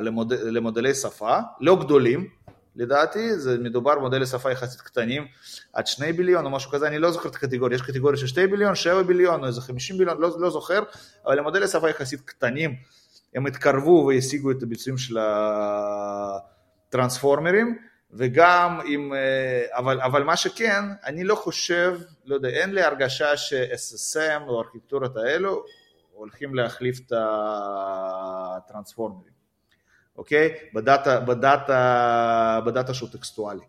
[0.00, 2.28] למוד, למודלי שפה, לא גדולים,
[2.76, 5.26] לדעתי, זה מדובר במודלי שפה יחסית קטנים,
[5.72, 8.46] עד שני ביליון או משהו כזה, אני לא זוכר את הקטגוריה, יש קטגוריה של שתי
[8.46, 10.82] ביליון, שבע ביליון או איזה חמישים ביליון, לא, לא זוכר,
[11.26, 12.74] אבל המודלי שפה יחסית קטנים,
[13.34, 15.18] הם התקרבו והשיגו את הביצועים של
[16.88, 17.78] הטרנספורמרים,
[18.10, 19.12] וגם אם,
[19.70, 25.16] אבל, אבל מה שכן, אני לא חושב, לא יודע, אין לי הרגשה ש-SSM או הארכיטקטורות
[25.16, 25.64] האלו
[26.12, 27.12] הולכים להחליף את
[28.56, 29.32] ה-transformerים,
[30.16, 30.54] אוקיי?
[30.74, 33.64] בדאטה, בדאטה, בדאטה שהוא טקסטואלי.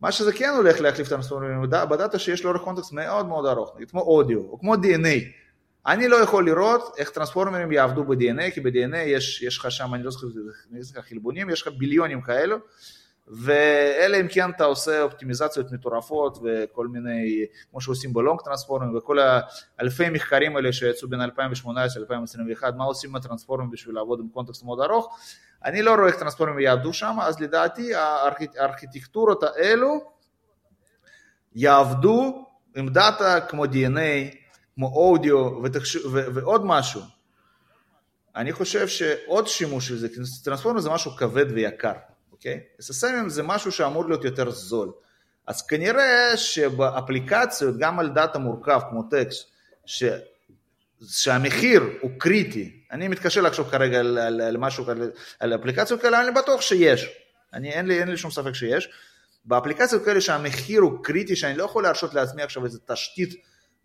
[0.00, 4.00] מה שזה כן הולך להחליף את ה-transformerים, בדאטה שיש לו context מאוד מאוד ארוך, כמו
[4.00, 5.45] אודיו, או כמו DNA.
[5.86, 10.02] אני לא יכול לראות איך transformerים יעבדו ב-DNA, כי ב-DNA יש, יש לך שם, אני
[10.02, 12.56] לא זוכר, חלבונים, יש לך ביליונים כאלו,
[13.28, 19.18] ואלה אם כן אתה עושה אופטימיזציות מטורפות וכל מיני, כמו שעושים בלונג טרנספורמים וכל
[19.78, 24.64] האלפי מחקרים האלה שיצאו בין 2018 ל-2021, מה עושים עם הטרנספורמים בשביל לעבוד עם קונטקסט
[24.64, 25.18] מאוד ארוך,
[25.64, 27.94] אני לא רואה איך טרנספורמים יעבדו שם, אז לדעתי
[28.58, 30.00] הארכיטקטורות האלו
[31.54, 32.46] יעבדו
[32.76, 34.36] עם דאטה כמו DNA,
[34.76, 35.62] כמו אודיו
[36.34, 37.00] ועוד משהו.
[38.36, 41.92] אני חושב שעוד שימוש של זה, כי טרנספורמר זה משהו כבד ויקר.
[42.32, 42.60] אוקיי?
[42.80, 44.92] SSMים זה משהו שאמור להיות יותר זול.
[45.46, 49.48] אז כנראה שבאפליקציות, גם על דאטה מורכב כמו טקסט,
[49.86, 50.04] ש...
[51.10, 55.10] שהמחיר הוא קריטי, אני מתקשה לחשוב כרגע על, על, על משהו, על,
[55.40, 57.08] על אפליקציות כאלה, אני בטוח שיש,
[57.52, 58.88] אני, אין, לי, אין לי שום ספק שיש.
[59.44, 63.34] באפליקציות כאלה שהמחיר הוא קריטי, שאני לא יכול להרשות לעצמי עכשיו איזו תשתית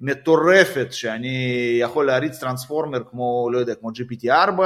[0.01, 4.61] מטורפת, שאני יכול להריץ טרנספורמר כמו, לא יודע, כמו GPT-4,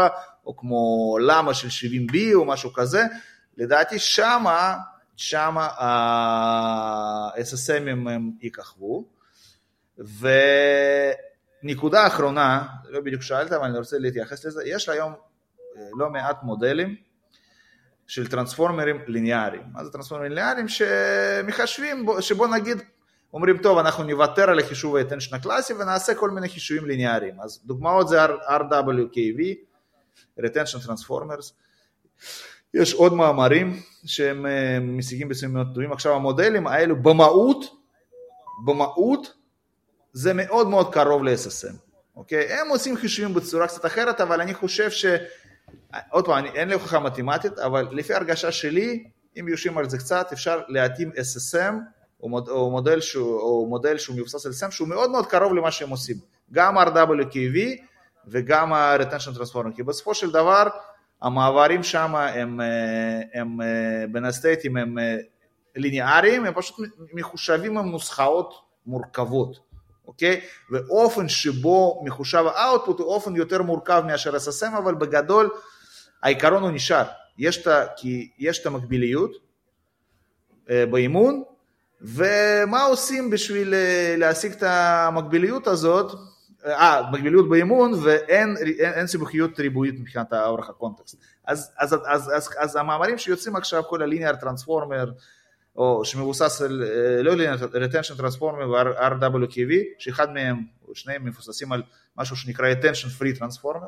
[0.45, 3.03] או כמו למה של 70B או משהו כזה,
[3.57, 4.75] לדעתי שמה,
[5.15, 9.05] שמה ה-SSMים הם יככבו.
[11.63, 15.13] ונקודה אחרונה, לא בדיוק שאלת, אבל אני רוצה להתייחס לזה, יש היום
[15.97, 16.95] לא מעט מודלים
[18.07, 19.63] של טרנספורמרים ליניאריים.
[19.73, 20.67] מה זה טרנספורמרים ליניאריים?
[20.67, 22.77] שמחשבים, שבוא נגיד,
[23.35, 27.41] אומרים, טוב, אנחנו נוותר על החישוב ה-attention הקלאסי ונעשה כל מיני חישובים ליניאריים.
[27.41, 29.41] אז דוגמאות זה RWKV,
[30.39, 31.51] retention transformers.
[32.73, 35.91] יש עוד מאמרים שהם אה, משיגים בציונים מאוד טובים.
[35.91, 37.65] עכשיו המודלים האלו במהות,
[38.65, 39.33] במהות
[40.13, 41.75] זה מאוד מאוד קרוב ל-SSM,
[42.15, 42.53] אוקיי?
[42.53, 45.05] הם עושים חישובים בצורה קצת אחרת, אבל אני חושב ש...
[46.11, 49.03] עוד פעם, אין לי הוכחה מתמטית, אבל לפי הרגשה שלי,
[49.39, 51.94] אם יושבים על זה קצת, אפשר להתאים SSM
[52.33, 55.89] או, מודל שהוא, או מודל שהוא מבוסס על SSM שהוא מאוד מאוד קרוב למה שהם
[55.89, 56.15] עושים.
[56.51, 57.57] גם RWKV
[58.27, 60.67] וגם ה-retention transformer, כי בסופו של דבר
[61.21, 65.17] המעברים שם הם, אה, הם אה, בין הסטייטים הם אה,
[65.75, 66.75] ליניאריים, הם פשוט
[67.13, 68.53] מחושבים עם נוסחאות
[68.85, 69.59] מורכבות,
[70.07, 70.41] אוקיי?
[70.71, 75.49] ואופן שבו מחושב האוטפוט הוא אופן יותר מורכב מאשר SSM, אבל בגדול
[76.23, 77.05] העיקרון הוא נשאר.
[77.37, 79.31] יש את המקביליות
[80.67, 81.43] באימון,
[82.05, 83.73] ומה עושים בשביל
[84.17, 86.11] להשיג את המקביליות הזאת?
[86.65, 91.17] אה, מקביליות באימון ואין אין, אין סיבוכיות ריבועית מבחינת אורך הקונטקסט.
[91.45, 95.11] אז, אז, אז, אז, אז, אז המאמרים שיוצאים עכשיו, כל הליניאר טרנספורמר,
[95.75, 101.83] או שמבוסס על, אה, לא ליניאר, retention טרנספורמר ו-RWKV, שאחד מהם, או שניהם מבוססים על
[102.17, 103.87] משהו שנקרא attention free טרנספורמר,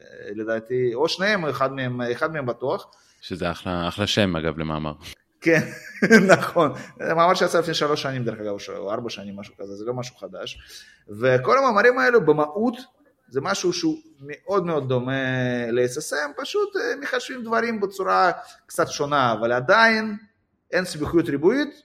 [0.00, 2.86] אה, לדעתי, או שניהם, אחד מהם, אחד מהם בטוח.
[3.20, 4.92] שזה אחלה, אחלה שם אגב למאמר.
[5.42, 5.60] כן,
[6.38, 6.72] נכון.
[6.98, 9.94] זה מאמר שיצא לפני שלוש שנים דרך אגב, או ארבע שנים, משהו כזה, זה לא
[9.94, 10.58] משהו חדש.
[11.20, 12.76] וכל המאמרים האלו במהות
[13.28, 15.12] זה משהו שהוא מאוד מאוד דומה
[15.70, 18.32] ל-SSM, פשוט אה, מחשבים דברים בצורה
[18.66, 20.16] קצת שונה, אבל עדיין
[20.70, 21.82] אין סיבוכיות ריבועית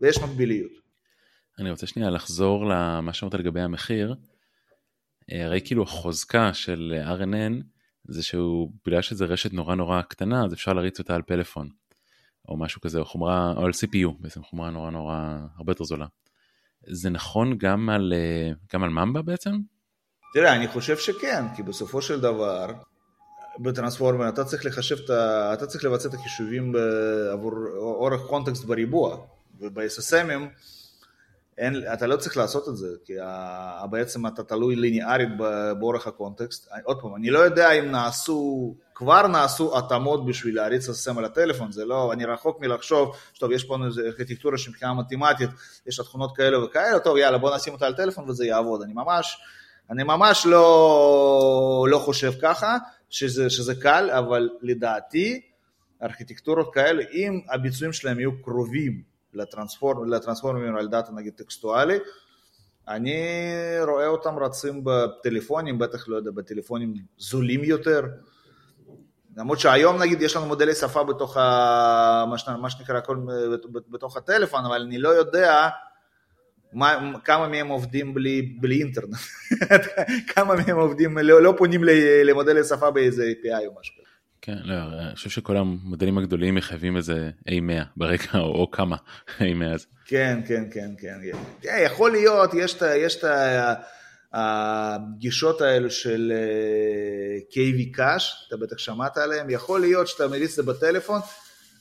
[0.00, 0.72] ויש מקביליות.
[1.58, 4.14] אני רוצה שנייה לחזור למה שאמרת לגבי המחיר.
[5.32, 7.62] אה, הרי כאילו החוזקה של RNN
[8.08, 11.81] זה שהוא, בגלל שזה רשת נורא נורא קטנה, אז אפשר להריץ אותה על פלאפון.
[12.48, 16.06] או משהו כזה, או חומרה, או על CPU, בעצם חומרה נורא נורא, הרבה יותר זולה.
[16.86, 19.50] זה נכון גם על, אה, גם על ממבה בעצם?
[20.34, 22.72] תראה, אני חושב שכן, כי בסופו של דבר,
[23.58, 24.96] בטרנספורמר אתה צריך לחשב,
[25.52, 26.72] אתה צריך לבצע את החישובים
[27.32, 29.16] עבור אורך קונטקסט בריבוע,
[29.60, 30.48] וב-SSMים
[31.92, 33.12] אתה לא צריך לעשות את זה, כי
[33.90, 35.28] בעצם אתה תלוי ליניארית
[35.78, 36.68] באורך הקונטקסט.
[36.84, 41.72] עוד פעם, אני לא יודע אם נעשו כבר נעשו התאמות בשביל להריץ SSM על הטלפון,
[41.72, 45.50] זה לא, אני רחוק מלחשוב, טוב, יש פה איזו ארכיטקטורה שמבחינה מתמטית,
[45.86, 48.82] יש לה תכונות כאלה וכאלה, טוב, יאללה, בוא נשים אותה על טלפון וזה יעבוד.
[48.82, 49.38] אני ממש,
[49.90, 52.76] אני ממש לא, לא חושב ככה,
[53.10, 55.40] שזה, שזה קל, אבל לדעתי,
[56.02, 59.02] ארכיטקטורות כאלה, אם הביצועים שלהם יהיו קרובים
[59.34, 61.98] לטרנספורמ, לטרנספורמרים על דאטה נגיד טקסטואלי,
[62.88, 63.20] אני
[63.86, 68.02] רואה אותם רצים בטלפונים, בטח לא יודע, בטלפונים זולים יותר.
[69.36, 72.24] למרות שהיום נגיד יש לנו מודלי שפה בתוך ה...
[72.58, 73.16] מה שנקרא הכל
[73.90, 75.68] בתוך הטלפון, אבל אני לא יודע
[76.72, 79.14] מה, כמה מהם עובדים בלי, בלי אינטרנט,
[80.34, 81.80] כמה מהם עובדים, לא, לא פונים
[82.24, 84.02] למודלי שפה באיזה API או משהו כזה.
[84.42, 88.96] כן, לא, אני חושב שכל המודלים הגדולים מחייבים איזה A100 ברקע או, או כמה
[89.38, 89.86] A100 הזה.
[90.04, 91.18] כן, כן, כן, כן.
[91.60, 91.82] כן.
[91.84, 93.24] יכול להיות, יש את
[94.32, 100.64] הגישות האלו של אה, KV Cache, אתה בטח שמעת עליהן, יכול להיות שאתה מריץ את
[100.64, 101.20] זה בטלפון,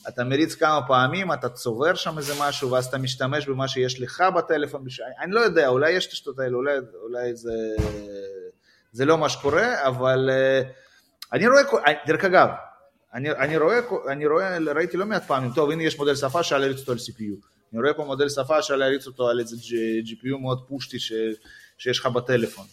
[0.07, 4.23] אתה מריץ כמה פעמים, אתה צובר שם איזה משהו, ואז אתה משתמש במה שיש לך
[4.37, 4.85] בטלפון,
[5.21, 7.51] אני לא יודע, אולי יש את השטות האלו, אולי, אולי זה,
[8.91, 10.29] זה לא מה שקורה, אבל...
[10.29, 10.67] Uh,
[11.33, 11.61] אני רואה,
[12.07, 12.47] דרך אגב,
[13.13, 16.59] אני, אני, רואה, אני רואה, ראיתי לא מעט פעמים, טוב הנה יש מודל שפה שאלה
[16.59, 19.55] להריץ אותו על CPU, אני רואה פה מודל שפה שאלה להריץ אותו על איזה
[20.05, 21.13] GPU מאוד פושטי ש,
[21.81, 22.65] שיש לך בטלפון.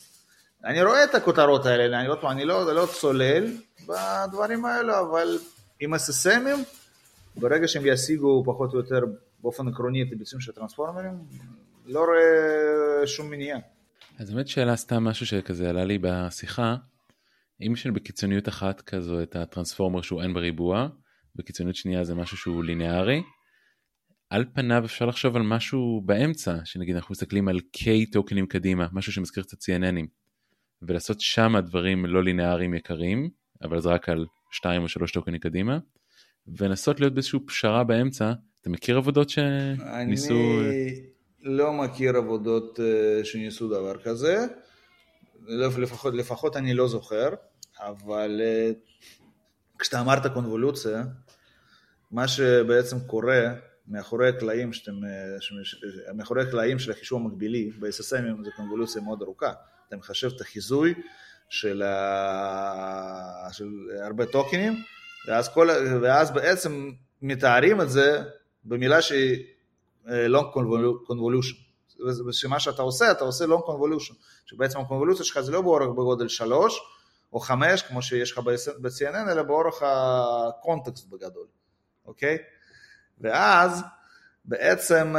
[0.65, 3.45] אני רואה את הכותרות האלה, אני, עוד אני לא, לא צולל
[3.87, 5.39] בדברים האלו, אבל
[5.81, 6.59] עם SSMים,
[7.37, 9.01] ברגע שהם ישיגו פחות או יותר
[9.41, 11.13] באופן עקרוני את הביצועים של הטרנספורמרים,
[11.87, 13.59] לא רואה שום מניעה.
[14.19, 16.77] אז באמת שאלה סתם משהו שכזה עלה לי בשיחה,
[17.67, 20.89] אם יש בקיצוניות אחת כזו את הטרנספורמר שהוא n בריבוע,
[21.37, 23.23] בקיצוניות שנייה זה משהו שהוא ליניארי,
[24.31, 27.81] על פניו אפשר לחשוב על משהו באמצע, שנגיד אנחנו מסתכלים על K
[28.13, 30.07] טוקנים קדימה, משהו שמזכיר קצת CNNים,
[30.83, 33.31] ולעשות שם דברים לא ליניאריים יקרים,
[33.63, 35.79] אבל זה רק על 2 או 3 טוקנים קדימה,
[36.47, 38.33] ולנסות להיות באיזושהי פשרה באמצע.
[38.61, 40.61] אתה מכיר עבודות שניסו...
[40.61, 41.01] אני
[41.43, 44.47] לא מכיר עבודות אה, שניסו דבר כזה.
[45.79, 47.29] לפחות, לפחות אני לא זוכר,
[47.79, 48.71] אבל אה,
[49.79, 51.05] כשאתה אמרת קונבולוציה,
[52.11, 53.55] מה שבעצם קורה
[53.89, 59.53] מאחורי הקלעים, שאתם, אה, מאחורי הקלעים של החישוב המקבילי ב-SSM זה קונבולוציה מאוד ארוכה,
[59.89, 60.95] אתה מחשב את החיזוי
[61.49, 63.49] של, ה...
[63.53, 63.69] של
[64.03, 64.73] הרבה טוקנים,
[65.27, 65.69] ואז, כל...
[66.03, 66.91] ואז בעצם
[67.23, 68.23] מתארים את זה
[68.65, 69.45] במילה שהיא
[70.09, 70.55] אה, long
[71.11, 71.69] convolution.
[72.29, 74.15] ושמה שאתה עושה, אתה עושה long convolution,
[74.47, 76.81] שבעצם הקונבולוציה שלך זה לא באורך בגודל 3
[77.33, 78.39] או 5, כמו שיש לך
[78.79, 81.47] ב-CNN, אלא באורך הקונטקסט בגדול,
[82.07, 82.39] אוקיי?
[83.21, 83.83] ואז
[84.45, 85.15] בעצם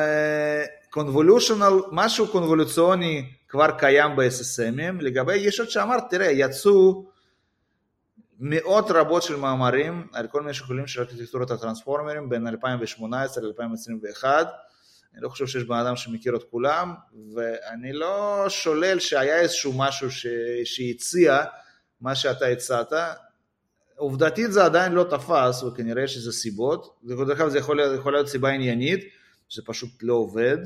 [0.89, 7.05] קונבולושיונל, אה, משהו קונבולוציוני כבר קיים ב-SSMים, לגבי ישות שאמרת, תראה, יצאו
[8.39, 14.23] מאות רבות של מאמרים על כל מיני שיקולים של ארכיטקטורת הטרנספורמרים בין 2018 ל-2021,
[15.13, 16.93] אני לא חושב שיש בן אדם שמכיר את כולם,
[17.33, 20.07] ואני לא שולל שהיה איזשהו משהו.
[20.63, 21.43] שהציע
[22.01, 22.93] מה שאתה הצעת.
[23.99, 26.99] עובדתית זה עדיין לא תפס, וכנראה שזה סיבות.
[27.03, 28.99] דרך אגב, זה יכול יכול להיות סיבה עניינית,
[29.49, 30.57] שזה פשוט לא עובד,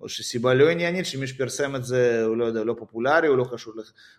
[0.00, 3.46] או שסיבה לא עניינית, שמי שפרסם את זה הוא לא יודע, לא פופולרי, הוא לא
[3.52, 3.74] קשור,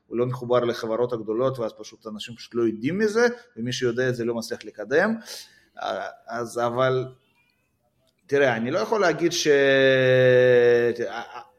[0.08, 4.16] הוא לא מחובר לחברות הגדולות, ואז פשוט אנשים פשוט לא יודעים מזה, ומי שיודע את
[4.16, 5.16] זה לא מצליח לקדם.
[6.28, 7.06] אז אבל
[8.28, 9.48] תראה, אני לא יכול להגיד ש...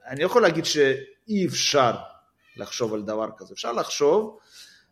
[0.06, 1.94] אני יכול להגיד שאי אפשר
[2.56, 3.54] לחשוב על דבר כזה.
[3.54, 4.38] אפשר לחשוב,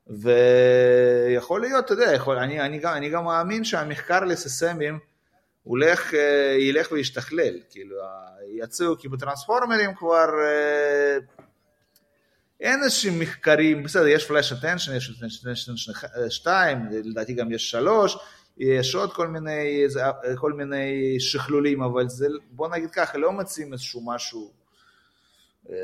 [0.06, 4.98] ויכול להיות, אתה יודע, יכול, אני, אני, גם, אני גם מאמין שהמחקר לססמים
[5.62, 7.96] הולך, אה, ילך וישתכלל, כאילו,
[8.58, 11.18] יצאו, כי בטרנספורמרים כבר אה,
[12.60, 15.72] אין איזשהם מחקרים, בסדר, יש פלאש אטנשן, יש אטנשן
[16.28, 18.16] 2, לדעתי גם יש 3,
[18.58, 19.84] יש עוד כל מיני,
[20.36, 24.52] כל מיני שכלולים, אבל זה, בוא נגיד ככה, לא מציעים איזשהו משהו
[25.70, 25.74] אה,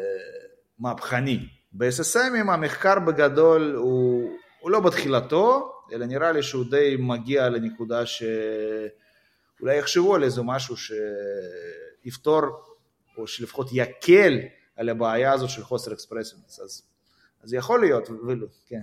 [0.79, 1.49] מהפכני.
[1.79, 9.79] ב-SSMים המחקר בגדול הוא, הוא לא בתחילתו, אלא נראה לי שהוא די מגיע לנקודה שאולי
[9.79, 12.43] יחשבו על איזה משהו שיפתור,
[13.19, 14.39] או שלפחות יקל
[14.77, 16.61] על הבעיה הזאת של חוסר אקספרסיונס.
[16.61, 16.83] אז,
[17.43, 18.83] אז יכול להיות, ולא, כן.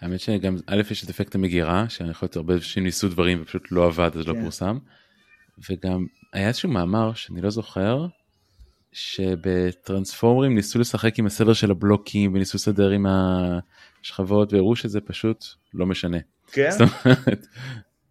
[0.00, 3.62] האמת שגם א' יש את אפקט המגירה שאני יכול להיות הרבה אנשים ניסו דברים ופשוט
[3.70, 4.42] לא עבד אז לא כן.
[4.42, 4.78] פורסם.
[5.70, 8.06] וגם היה איזשהו מאמר שאני לא זוכר
[8.94, 13.06] שבטרנספורמרים ניסו לשחק עם הסדר של הבלוקים וניסו לסדר עם
[14.02, 16.18] השכבות והראו שזה פשוט לא משנה.
[16.52, 16.70] כן?
[16.70, 17.46] זאת אומרת,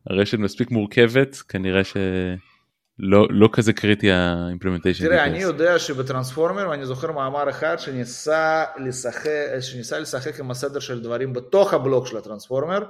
[0.10, 1.98] הרשת מספיק מורכבת כנראה ש...
[3.00, 5.06] לא, לא כזה קריטי האימפלמנטיישן.
[5.06, 9.30] תראה, אני יודע שבטרנספורמר, אני זוכר מאמר אחד שניסה לשחק,
[9.60, 12.84] שניסה לשחק עם הסדר של דברים בתוך הבלוק של הטרנספורמר,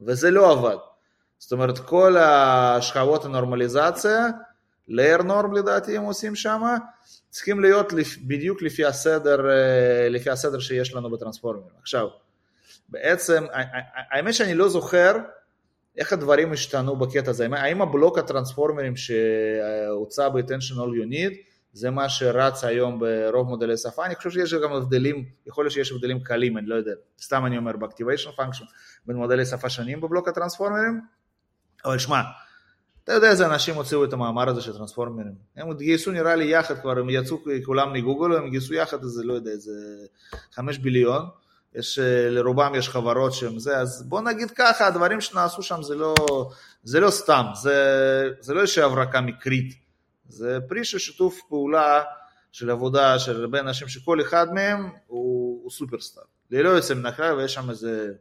[0.00, 0.76] וזה לא עבד.
[1.38, 4.26] זאת אומרת, כל השכבות הנורמליזציה,
[4.88, 6.62] layer norm לדעתי הם עושים שם,
[7.30, 7.92] צריכים להיות
[8.26, 11.74] בדיוק לפי הסדר, אה, לפי הסדר שיש לנו בטרנספורמרים.
[11.80, 12.08] עכשיו,
[12.88, 13.44] בעצם,
[14.10, 15.16] האמת שאני לא זוכר
[15.96, 21.34] איך הדברים השתנו בקטע הזה, האם הבלוק הטרנספורמרים שהוצע ב-attention all you need,
[21.72, 25.92] זה מה שרץ היום ברוב מודלי שפה, אני חושב שיש גם הבדלים, יכול להיות שיש
[25.92, 28.64] הבדלים קלים, אני לא יודע, סתם אני אומר ב-activation function
[29.06, 31.00] בין מודלי שפה שונים בבלוק הטרנספורמרים,
[31.84, 32.20] אבל שמע,
[33.04, 36.80] אתה יודע איזה אנשים הוציאו את המאמר הזה של טרנספורמרים, הם גייסו נראה לי יחד
[36.80, 39.72] כבר, הם יצאו כולם מגוגל, הם גייסו יחד איזה, לא יודע, איזה
[40.52, 41.28] חמש ביליון,
[41.74, 41.98] יש,
[42.30, 46.14] לרובם יש חברות שהם זה, אז בוא נגיד ככה, הדברים שנעשו שם זה לא,
[46.84, 49.74] זה לא סתם, זה, זה לא איזושהי הברקה מקרית,
[50.28, 52.02] זה פרי של שיתוף פעולה
[52.52, 57.34] של עבודה של הרבה אנשים שכל אחד מהם הוא, הוא סופרסטאר, ללא יוצא מן הכלל
[57.34, 58.12] ויש שם איזה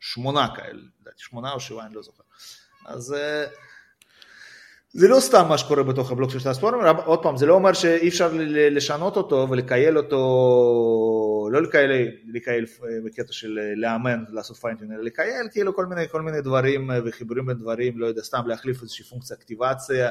[0.00, 0.82] שמונה כאלה,
[1.16, 2.22] שמונה או שבעה, אני לא זוכר.
[2.86, 3.14] אז
[4.96, 8.08] זה לא סתם מה שקורה בתוך הבלוק של טרנספורמר, עוד פעם, זה לא אומר שאי
[8.08, 8.30] אפשר
[8.70, 12.66] לשנות אותו ולכייל אותו, לא לכייל, לכייל
[13.04, 17.58] בקטע של לאמן, לעשות fine-tune, אלא לכייל כאילו כל מיני, כל מיני דברים וחיבורים בין
[17.58, 20.10] דברים, לא יודע, סתם להחליף איזושהי פונקציית אקטיבציה,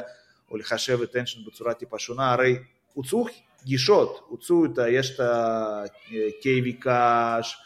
[0.50, 2.58] או לחשב את ה attention בצורה טיפה שונה, הרי
[2.94, 3.26] הוצאו
[3.64, 4.90] גישות, הוצאו את ה...
[4.90, 7.56] יש את ה-KV cache,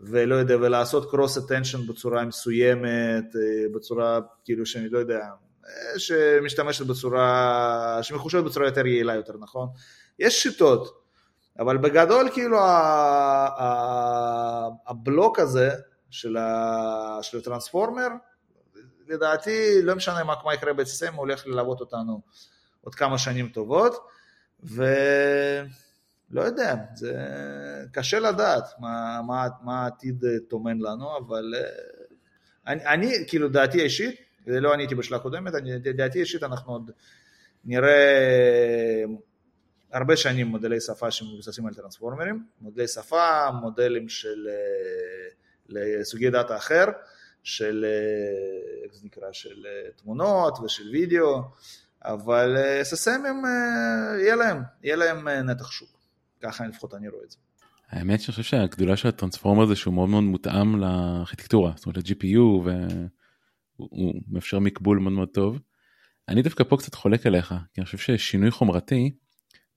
[0.00, 3.24] ולא יודע, ולעשות cross attention בצורה מסוימת,
[3.74, 5.20] בצורה כאילו שאני לא יודע,
[5.96, 9.68] שמשתמשת בצורה, שמחושבת בצורה יותר יעילה יותר, נכון?
[10.18, 11.04] יש שיטות,
[11.58, 12.58] אבל בגדול כאילו
[14.86, 15.70] הבלוק הזה
[16.10, 16.36] של,
[17.38, 18.08] הטרנספורמר,
[19.08, 22.20] לדעתי לא משנה מה, מה יקרה ב-SSM, הוא הולך ללוות אותנו
[22.80, 24.06] עוד כמה שנים טובות,
[24.62, 24.82] ולא
[26.34, 27.14] יודע, זה
[27.92, 31.54] קשה לדעת מה, מה, מה העתיד טומן לנו, אבל
[32.66, 35.52] אני, אני כאילו דעתי האישית, זה לא עניתי בשאלה הקודמת,
[35.84, 36.90] לדעתי אישית אנחנו עוד
[37.64, 39.04] נראה
[39.92, 44.48] הרבה שנים מודלי שפה שמבוססים על טרנספורמרים, מודלי שפה, מודלים של
[45.68, 46.84] לסוגי דאטה אחר,
[47.42, 47.86] של,
[48.84, 49.66] איך זה נקרא, של
[49.96, 51.42] תמונות ושל וידאו,
[52.02, 53.42] אבל SSM הם,
[54.20, 55.98] יהיה להם, יהיה להם נתח שוק,
[56.40, 57.38] ככה לפחות אני רואה את זה.
[57.90, 62.70] האמת שאני חושב שהגדולה של הטרנספורמר זה שהוא מאוד מאוד מותאם לארכיטקטורה, זאת אומרת ל-GPU
[63.78, 65.58] והוא מאפשר מקבול מאוד מאוד טוב.
[66.28, 69.10] אני דווקא פה קצת חולק עליך, כי אני חושב ששינוי חומרתי,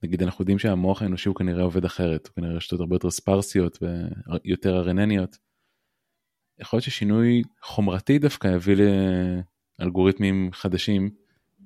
[0.02, 3.78] נגיד אנחנו יודעים שהמוח האנושי הוא כנראה עובד אחרת, הוא כנראה רשתות הרבה יותר ספרסיות
[3.82, 5.36] ויותר ארנניות.
[6.60, 8.76] יכול להיות ששינוי חומרתי דווקא יביא
[9.78, 11.10] לאלגוריתמים חדשים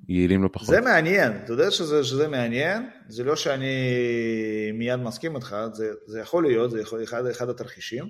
[0.07, 0.67] יעילים לא פחות.
[0.67, 3.75] זה מעניין, אתה יודע שזה, שזה מעניין, זה לא שאני
[4.73, 8.09] מיד מסכים איתך, זה, זה יכול להיות, זה יכול אחד, אחד התרחישים.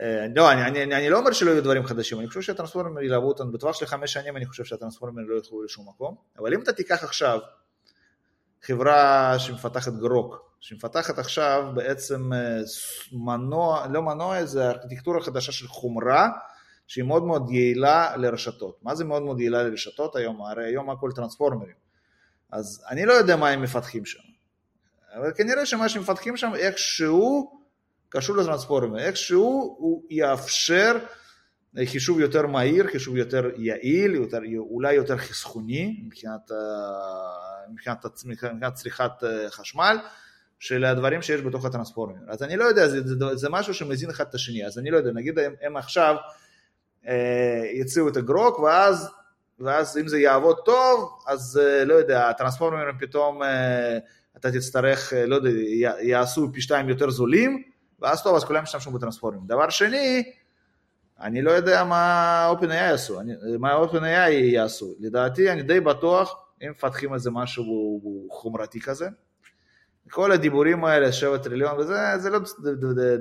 [0.00, 3.28] אה, לא, אני, אני, אני לא אומר שלא יהיו דברים חדשים, אני חושב שהטרנספורמר ילוו
[3.28, 6.72] אותנו, בטווח של חמש שנים אני חושב שהטרנספורמר לא ילכו לשום מקום, אבל אם אתה
[6.72, 7.38] תיקח עכשיו
[8.62, 12.60] חברה שמפתחת גרוק, שמפתחת עכשיו בעצם אה,
[13.12, 16.28] מנוע, לא מנוע, זה ארכיטקטורה חדשה של חומרה,
[16.86, 18.78] שהיא מאוד מאוד יעילה לרשתות.
[18.82, 20.42] מה זה מאוד מאוד יעילה לרשתות היום?
[20.42, 21.74] הרי היום הכל טרנספורמרים.
[22.52, 24.18] אז אני לא יודע מה הם מפתחים שם,
[25.14, 27.59] אבל כנראה שמה שמפתחים שם איכשהו
[28.10, 30.98] קשור לטרנספורמר, איכשהו הוא יאפשר
[31.84, 36.50] חישוב יותר מהיר, חישוב יותר יעיל, יותר, אולי יותר חסכוני מבחינת,
[37.72, 39.12] מבחינת, מבחינת צריכת
[39.50, 39.96] חשמל
[40.60, 42.20] של הדברים שיש בתוך הטרנספורמר.
[42.28, 44.96] אז אני לא יודע, זה, זה, זה משהו שמזין אחד את השני, אז אני לא
[44.96, 46.16] יודע, נגיד הם, הם עכשיו
[47.08, 49.10] אה, יציעו את הגרוק, ואז,
[49.60, 53.98] ואז אם זה יעבוד טוב, אז אה, לא יודע, הטרנספורמרים פתאום אה,
[54.36, 55.50] אתה תצטרך, לא יודע,
[56.02, 57.62] יעשו פי שתיים יותר זולים,
[58.00, 59.46] ואז טוב, אז כולם ישתמשו בטרנספורמרים.
[59.46, 60.32] דבר שני,
[61.20, 64.94] אני לא יודע מה OpenAI יעשו, אני, מה OpenAI יעשו.
[65.00, 69.08] לדעתי, אני די בטוח, אם מפתחים איזה משהו חומרתי כזה,
[70.10, 72.38] כל הדיבורים האלה, שבע טריליון וזה, זה לא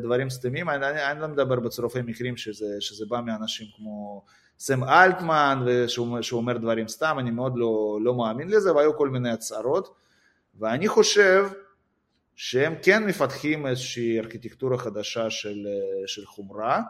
[0.01, 4.23] דברים סתמים, אני, אני, אני לא מדבר בצירופי מקרים שזה, שזה בא מאנשים כמו
[4.59, 9.31] סם אלטמן, ושהוא אומר דברים סתם, אני מאוד לא, לא מאמין לזה, והיו כל מיני
[9.31, 9.95] הצהרות,
[10.59, 11.47] ואני חושב
[12.41, 15.67] שהם כן מפתחים איזושהי ארכיטקטורה חדשה של,
[16.05, 16.81] של חומרה,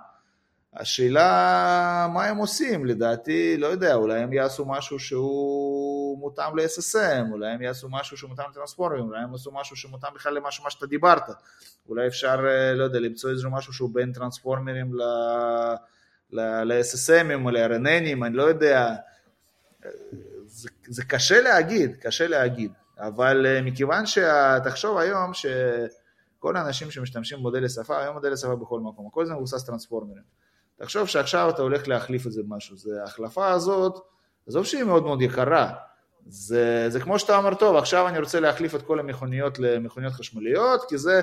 [0.74, 7.52] השאלה מה הם עושים, לדעתי, לא יודע, אולי הם יעשו משהו שהוא מותאם ל-SSM, אולי
[7.52, 10.86] הם יעשו משהו שהוא מותאם לטרנספורמים, אולי הם יעשו משהו שמותאם בכלל למשהו מה שאתה
[10.86, 11.24] דיברת,
[11.88, 12.36] אולי אפשר,
[12.76, 14.94] לא יודע, למצוא איזשהו משהו שהוא בין טרנספורמרים
[16.32, 18.96] ל-SSMים או ל-RNNים, אני לא יודע,
[20.46, 28.02] זה, זה קשה להגיד, קשה להגיד, אבל מכיוון שתחשוב היום שכל האנשים שמשתמשים במודלי שפה,
[28.02, 30.24] היום מודלי שפה בכל מקום, הכל זה מבוסס טרנספורמרים.
[30.76, 34.00] תחשוב שעכשיו אתה הולך להחליף את זה במשהו, זה ההחלפה הזאת,
[34.48, 35.74] עזוב שהיא מאוד מאוד יקרה,
[36.28, 40.86] זה, זה כמו שאתה אומר, טוב, עכשיו אני רוצה להחליף את כל המכוניות למכוניות חשמליות,
[40.90, 41.22] כי זה,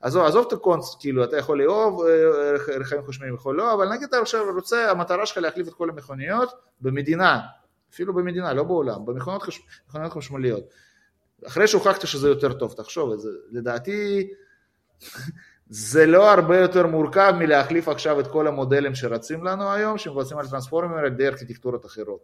[0.00, 4.08] עזוב, עזוב את הקונסט, כאילו, אתה יכול לאהוב אה, רכבים חשמליים, יכול לא, אבל נגיד
[4.08, 7.40] אתה עכשיו רוצה, המטרה שלך להחליף את כל המכוניות במדינה,
[7.92, 9.60] אפילו במדינה, לא בעולם, במכוניות חש...
[10.10, 10.64] חשמליות.
[11.46, 14.28] אחרי שהוכחת שזה יותר טוב, תחשוב, זה, לדעתי,
[15.68, 20.48] זה לא הרבה יותר מורכב מלהחליף עכשיו את כל המודלים שרצים לנו היום, שמבצעים על
[20.48, 22.20] טרנספורמר על ידי ארכיטקטורות אחרות,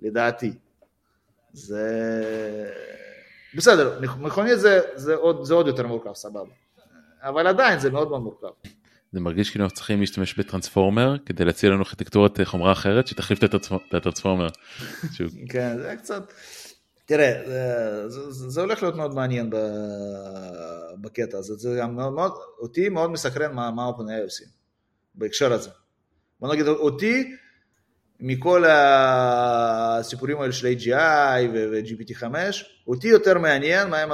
[0.00, 0.52] לדעתי.
[1.52, 1.90] זה...
[3.54, 6.52] בסדר, מכונית זה, זה, עוד, זה עוד יותר מורכב, סבבה.
[7.22, 8.48] אבל עדיין זה מאוד מאוד מורכב.
[9.12, 13.54] זה מרגיש כאילו אנחנו צריכים להשתמש בטרנספורמר כדי להציע לנו ארכיטקטורת חומרה אחרת שתחליף את
[13.94, 14.48] הטרנספורמר.
[15.52, 16.32] כן, זה קצת...
[17.06, 17.42] תראה,
[18.30, 19.50] זה, הולך להיות מאוד מעניין
[21.00, 24.46] בקטע הזה, זה גם מאוד, אותי מאוד מסקרן מה, מה OpenAI עושים
[25.14, 25.70] בהקשר הזה.
[26.40, 27.36] בוא נגיד, אותי,
[28.20, 32.24] מכל הסיפורים האלה של AGI ו-GPT5,
[32.86, 34.10] אותי יותר מעניין מה הם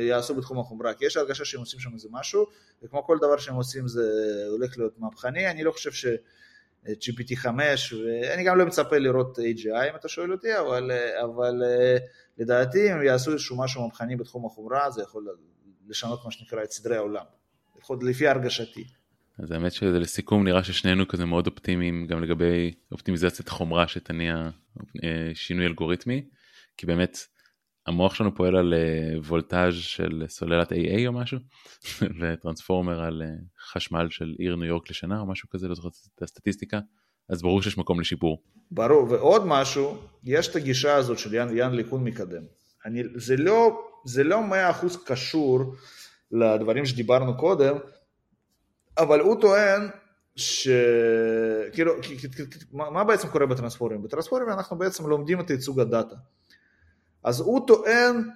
[0.00, 2.46] יעשו בתחום החומרה, כי יש הרגשה שהם עושים שם איזה משהו,
[2.82, 4.02] וכמו כל דבר שהם עושים זה
[4.50, 6.06] הולך להיות מהפכני, אני לא חושב ש...
[6.86, 7.46] GPT5,
[7.94, 10.90] ואני גם לא מצפה לראות AGI אם אתה שואל אותי, אבל,
[11.24, 11.62] אבל
[12.38, 15.26] לדעתי אם יעשו איזשהו משהו מהפכני בתחום החומרה, זה יכול
[15.88, 17.24] לשנות מה שנקרא את סדרי העולם,
[17.78, 18.84] לפחות לפי הרגשתי.
[19.38, 24.34] אז האמת שלסיכום נראה ששנינו כזה מאוד אופטימיים גם לגבי אופטימיזציית חומרה שתניע
[25.04, 26.24] אה, שינוי אלגוריתמי,
[26.76, 27.18] כי באמת
[27.86, 31.38] המוח שלנו פועל על אה, וולטאז' של סוללת AA או משהו,
[32.20, 33.28] וטרנספורמר על אה,
[33.72, 36.78] חשמל של עיר ניו יורק לשנה או משהו כזה, לא זוכר את הסטטיסטיקה,
[37.28, 38.42] אז ברור שיש מקום לשיפור.
[38.70, 42.42] ברור, ועוד משהו, יש את הגישה הזאת של יאן, יאן ליכון מקדם.
[42.86, 43.82] אני, זה לא,
[44.24, 45.74] לא מאה אחוז קשור
[46.32, 47.76] לדברים שדיברנו קודם,
[48.98, 49.88] אבל הוא טוען
[50.36, 50.68] ש...
[51.72, 51.92] כאילו,
[52.72, 54.02] מה בעצם קורה בטרנספורמים?
[54.02, 56.16] בטרנספורמים אנחנו בעצם לומדים את ייצוג הדאטה.
[57.24, 58.30] אז הוא טוען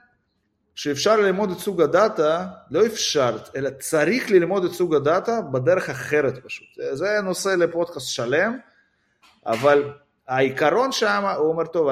[0.75, 6.45] שאפשר ללמוד את סוג הדאטה, לא אפשר, אלא צריך ללמוד את סוג הדאטה בדרך אחרת
[6.45, 6.67] פשוט.
[6.93, 8.59] זה נושא לפודקאסט שלם,
[9.47, 9.93] אבל
[10.29, 11.89] העיקרון שם, הוא אומר, טוב,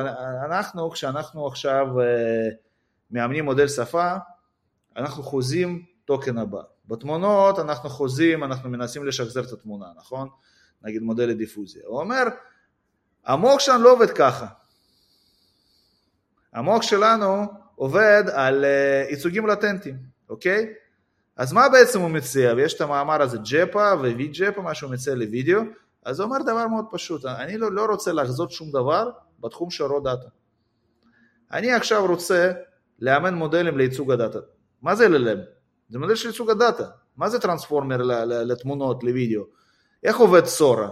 [0.50, 2.48] אנחנו, כשאנחנו עכשיו אה,
[3.10, 4.14] מאמנים מודל שפה,
[4.96, 6.60] אנחנו חוזים טוקן הבא.
[6.86, 10.28] בתמונות אנחנו חוזים, אנחנו מנסים לשחזר את התמונה, נכון?
[10.82, 11.82] נגיד מודל לדיפוזיה.
[11.86, 12.22] הוא אומר,
[13.24, 14.46] המוח שלנו לא עובד ככה.
[16.56, 19.96] המוח שלנו עובד על uh, ייצוגים לטנטיים,
[20.28, 20.72] אוקיי?
[21.36, 22.52] אז מה בעצם הוא מציע?
[22.56, 25.60] ויש את המאמר הזה ג'פה וי ג'פה, מה שהוא מציע לוידאו,
[26.04, 29.84] אז הוא אומר דבר מאוד פשוט, אני לא, לא רוצה לחזות שום דבר בתחום של
[29.84, 30.28] רו דאטה.
[31.52, 32.52] אני עכשיו רוצה
[32.98, 34.38] לאמן מודלים לייצוג הדאטה.
[34.82, 35.38] מה זה LLM?
[35.88, 36.84] זה מודל של ייצוג הדאטה.
[37.16, 39.42] מה זה transformer לתמונות, לוידאו?
[40.04, 40.88] איך עובד סורה?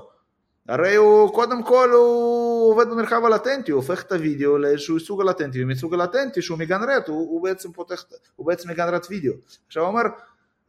[0.68, 5.64] הרי הוא, קודם כל הוא עובד במרחב הלטנטי, הוא הופך את הוידאו לאיזשהו ייצוג לטנטי,
[5.64, 8.04] ומייצוג הלטנטי שהוא מגנרט, הוא, הוא בעצם פותח,
[8.36, 9.32] הוא בעצם מגנרט וידאו.
[9.66, 10.02] עכשיו הוא אומר,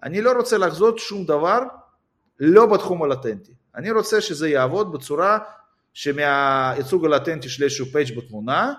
[0.04, 1.60] אני לא רוצה לחזות שום דבר
[2.40, 3.54] לא בתחום הלטנטי.
[3.76, 5.40] אני רוצה שזה יעבוד בצורה
[5.94, 8.74] שמהייצוג הלטנטי של איזשהו פייג' בתמונה,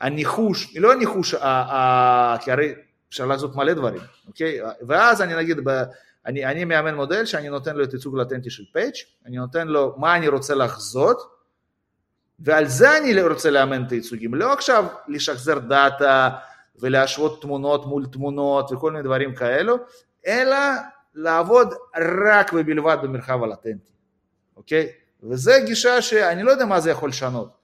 [0.00, 1.34] והניחוש, לא הניחוש,
[2.40, 2.74] כי הרי
[3.08, 4.58] אפשר לעשות מלא דברים, אוקיי?
[4.86, 5.56] ואז אני נגיד,
[6.26, 8.94] אני, אני מאמן מודל שאני נותן לו את ייצוג לטנטי של פייג',
[9.26, 11.32] אני נותן לו מה אני רוצה לחזות,
[12.38, 16.30] ועל זה אני רוצה לאמן את הייצוגים, לא עכשיו לשחזר דאטה
[16.76, 19.76] ולהשוות תמונות מול תמונות וכל מיני דברים כאלו,
[20.26, 20.56] אלא
[21.14, 21.74] לעבוד
[22.26, 23.92] רק ובלבד במרחב הלטנטי,
[24.56, 24.88] אוקיי?
[25.22, 27.61] וזה גישה שאני לא יודע מה זה יכול לשנות.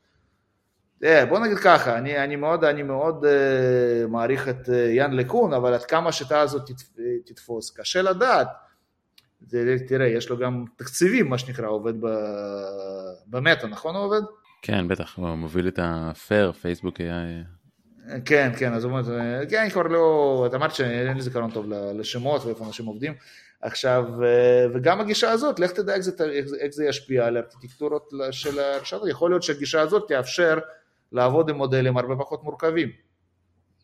[1.01, 5.53] תראה, בוא נגיד ככה, אני, אני מאוד, אני מאוד uh, מעריך את uh, יאן לקון,
[5.53, 8.49] אבל עד כמה השיטה הזאת תת, תתפוס, קשה לדעת.
[9.47, 11.95] זה, תראה, יש לו גם תקציבים, מה שנקרא, עובד
[13.27, 14.21] במטה, נכון הוא עובד?
[14.63, 17.25] כן, בטח, הוא מוביל את הפייר, פייסבוק היה...
[18.25, 19.03] כן, כן, אז הוא אומר,
[19.51, 23.15] כן, אני כבר לא, את אמרת שאין לי זיכרון טוב לשמות ואיפה אנשים עובדים.
[23.63, 26.13] עכשיו, אה, וגם הגישה הזאת, לך תדע איך זה,
[26.61, 30.59] איך זה ישפיע על הארכיטקטורות של הרשתות, יכול להיות שהגישה הזאת תאפשר
[31.13, 32.89] לעבוד עם מודלים הרבה פחות מורכבים.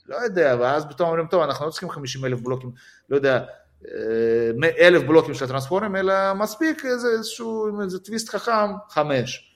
[0.06, 2.70] לא יודע, ואז פתאום אומרים, טוב, אנחנו לא צריכים 50 אלף בלוקים,
[3.08, 3.44] לא יודע,
[3.88, 9.54] אה, אלף בלוקים של הטרנספורמים, אלא מספיק איזה, איזשהו, איזה טוויסט חכם, חמש.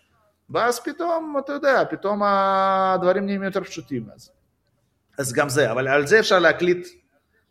[0.51, 4.31] ואז פתאום, אתה יודע, פתאום הדברים נהיים יותר פשוטים אז.
[5.19, 6.89] אז גם זה, אבל על זה אפשר להקליט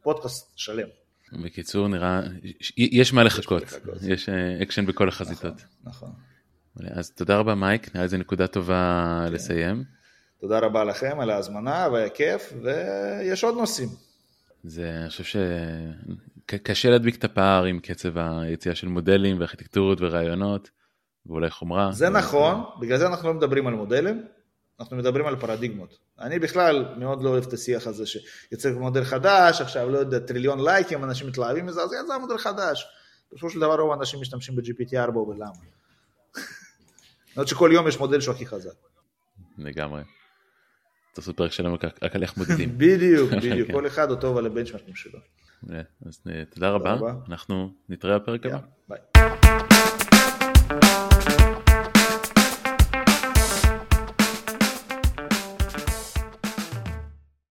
[0.01, 0.87] פודקאסט שלם.
[1.43, 2.21] בקיצור, נראה,
[2.77, 3.63] יש מה לחכות,
[4.01, 4.29] יש
[4.61, 5.53] אקשן אה, בכל החזיתות.
[5.83, 6.09] נכון.
[6.09, 6.97] נכון.
[6.97, 9.33] אז תודה רבה מייק, נראה לי זו נקודה טובה כן.
[9.33, 9.83] לסיים.
[10.41, 13.89] תודה רבה לכם על ההזמנה והכיף, ויש עוד נושאים.
[14.63, 15.23] זה, אני חושב
[16.51, 20.69] שקשה להדביק את הפער עם קצב היציאה של מודלים וארכיטקטורות ורעיונות,
[21.25, 21.91] ואולי חומרה.
[21.91, 24.23] זה נכון, בגלל זה אנחנו לא מדברים על מודלים,
[24.79, 25.97] אנחנו מדברים על פרדיגמות.
[26.19, 30.63] אני בכלל מאוד לא אוהב את השיח הזה שיוצא מודל חדש, עכשיו לא יודע, טריליון
[30.63, 32.87] לייקים, אנשים מתלהבים מזה, אז יצא מודל חדש.
[33.31, 35.51] בסופו של דבר רוב האנשים משתמשים ב-GPT4 ולמה.
[37.35, 38.73] למרות שכל יום יש מודל שהוא הכי חזק.
[39.57, 40.01] לגמרי.
[41.17, 42.69] תעשו פרק שלם רק על איך מודדים.
[42.77, 45.19] בדיוק, בדיוק, כל אחד הוא טוב על הבנצ'מארקים שלו.
[46.05, 46.21] אז
[46.53, 46.97] תודה רבה,
[47.29, 48.59] אנחנו נתראה בפרק הבא.
[48.89, 49.76] ביי.